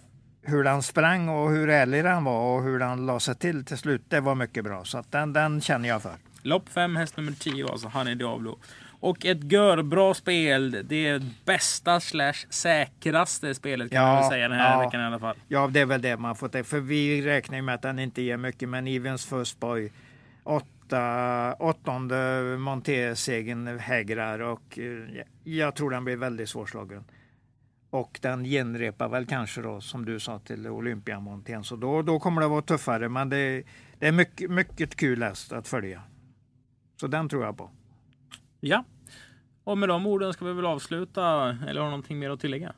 hur 0.43 0.65
den 0.65 0.83
sprang 0.83 1.29
och 1.29 1.51
hur 1.51 1.69
ärlig 1.69 2.05
den 2.05 2.25
var 2.25 2.57
och 2.57 2.63
hur 2.63 2.79
den 2.79 3.07
la 3.07 3.21
sig 3.21 3.35
till 3.35 3.65
till 3.65 3.79
slut, 3.79 4.03
det 4.09 4.21
var 4.21 4.35
mycket 4.35 4.65
bra. 4.65 4.85
Så 4.85 4.99
att 4.99 5.13
den, 5.13 5.33
den 5.33 5.61
känner 5.61 5.89
jag 5.89 6.03
för. 6.03 6.15
Lopp 6.43 6.69
5, 6.69 6.97
häst 6.97 7.17
nummer 7.17 7.33
10, 7.33 7.69
alltså 7.69 7.89
han 7.89 8.09
är 8.09 8.15
Diablo. 8.15 8.59
Och 9.01 9.27
ett 9.27 9.53
görbra 9.53 10.15
spel. 10.15 10.85
Det 10.85 11.07
är 11.07 11.23
bästa 11.45 12.01
slash 12.01 12.47
säkraste 12.51 13.55
spelet 13.55 13.91
kan 13.91 14.03
Ja, 14.03 14.07
man 14.13 14.21
väl 14.23 14.31
säga 14.31 14.49
den 14.49 14.59
här 14.59 14.73
ja. 14.73 14.79
veckan 14.79 15.01
i 15.01 15.05
alla 15.05 15.19
fall. 15.19 15.37
Ja, 15.49 15.67
det 15.73 15.81
är 15.81 15.87
väl 15.87 16.03
det 16.03 16.17
man 16.17 16.37
får 16.37 16.63
För 16.63 16.81
vi 16.81 17.23
räknar 17.23 17.57
ju 17.57 17.63
med 17.63 17.75
att 17.75 17.83
den 17.83 17.99
inte 17.99 18.23
ger 18.23 18.37
mycket, 18.37 18.69
men 18.69 18.87
Evens 18.87 19.27
First 19.27 19.61
Boy 19.61 19.93
åtta, 20.45 21.55
åttonde 21.59 22.43
Monté-segern 22.59 23.79
hägrar 23.79 24.39
och 24.39 24.79
eh, 24.79 25.25
jag 25.45 25.75
tror 25.75 25.91
den 25.91 26.05
blir 26.05 26.17
väldigt 26.17 26.49
svårslagen. 26.49 27.05
Och 27.91 28.19
den 28.23 28.45
genrepar 28.45 29.09
väl 29.09 29.27
kanske 29.27 29.63
då, 29.63 29.81
som 29.81 30.05
du 30.05 30.21
sa, 30.21 30.39
till 30.39 30.67
Olympiamontén. 30.67 31.65
Så 31.65 31.77
då, 31.77 32.03
då 32.03 32.19
kommer 32.19 32.41
det 32.41 32.49
vara 32.49 32.63
tuffare, 32.63 33.09
men 33.09 33.29
det, 33.29 33.63
det 33.99 34.09
är 34.09 34.13
mycket, 34.13 34.51
mycket 34.51 34.97
kul 34.97 35.23
häst 35.23 35.53
att 35.53 35.69
följa. 35.69 36.03
Så 37.01 37.07
den 37.07 37.29
tror 37.29 37.45
jag 37.45 37.57
på. 37.57 37.71
Ja. 38.61 38.85
Och 39.65 39.79
med 39.79 39.89
de 39.89 40.07
orden 40.07 40.33
ska 40.33 40.45
vi 40.45 40.53
väl 40.53 40.67
avsluta. 40.67 41.23
Eller 41.69 41.81
har 41.81 41.87
du 41.87 41.91
någonting 41.91 42.19
mer 42.19 42.31
att 42.31 42.41
tillägga? 42.41 42.73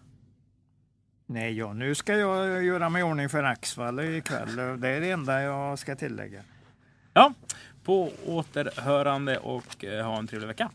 Nej, 1.27 1.59
ja, 1.59 1.73
nu 1.73 1.95
ska 1.95 2.17
jag 2.17 2.65
göra 2.65 2.89
mig 2.89 3.01
i 3.01 3.03
ordning 3.03 3.29
för 3.29 3.43
Axvall 3.43 4.01
ikväll. 4.01 4.57
Det 4.57 4.89
är 4.89 5.01
det 5.01 5.11
enda 5.11 5.43
jag 5.43 5.79
ska 5.79 5.97
tillägga. 5.97 6.43
Ja. 7.13 7.35
På 7.85 8.11
återhörande 8.27 9.39
och 9.39 9.85
eh, 9.85 10.07
ha 10.07 10.19
en 10.19 10.27
trevlig 10.27 10.49
vecka. 10.49 10.71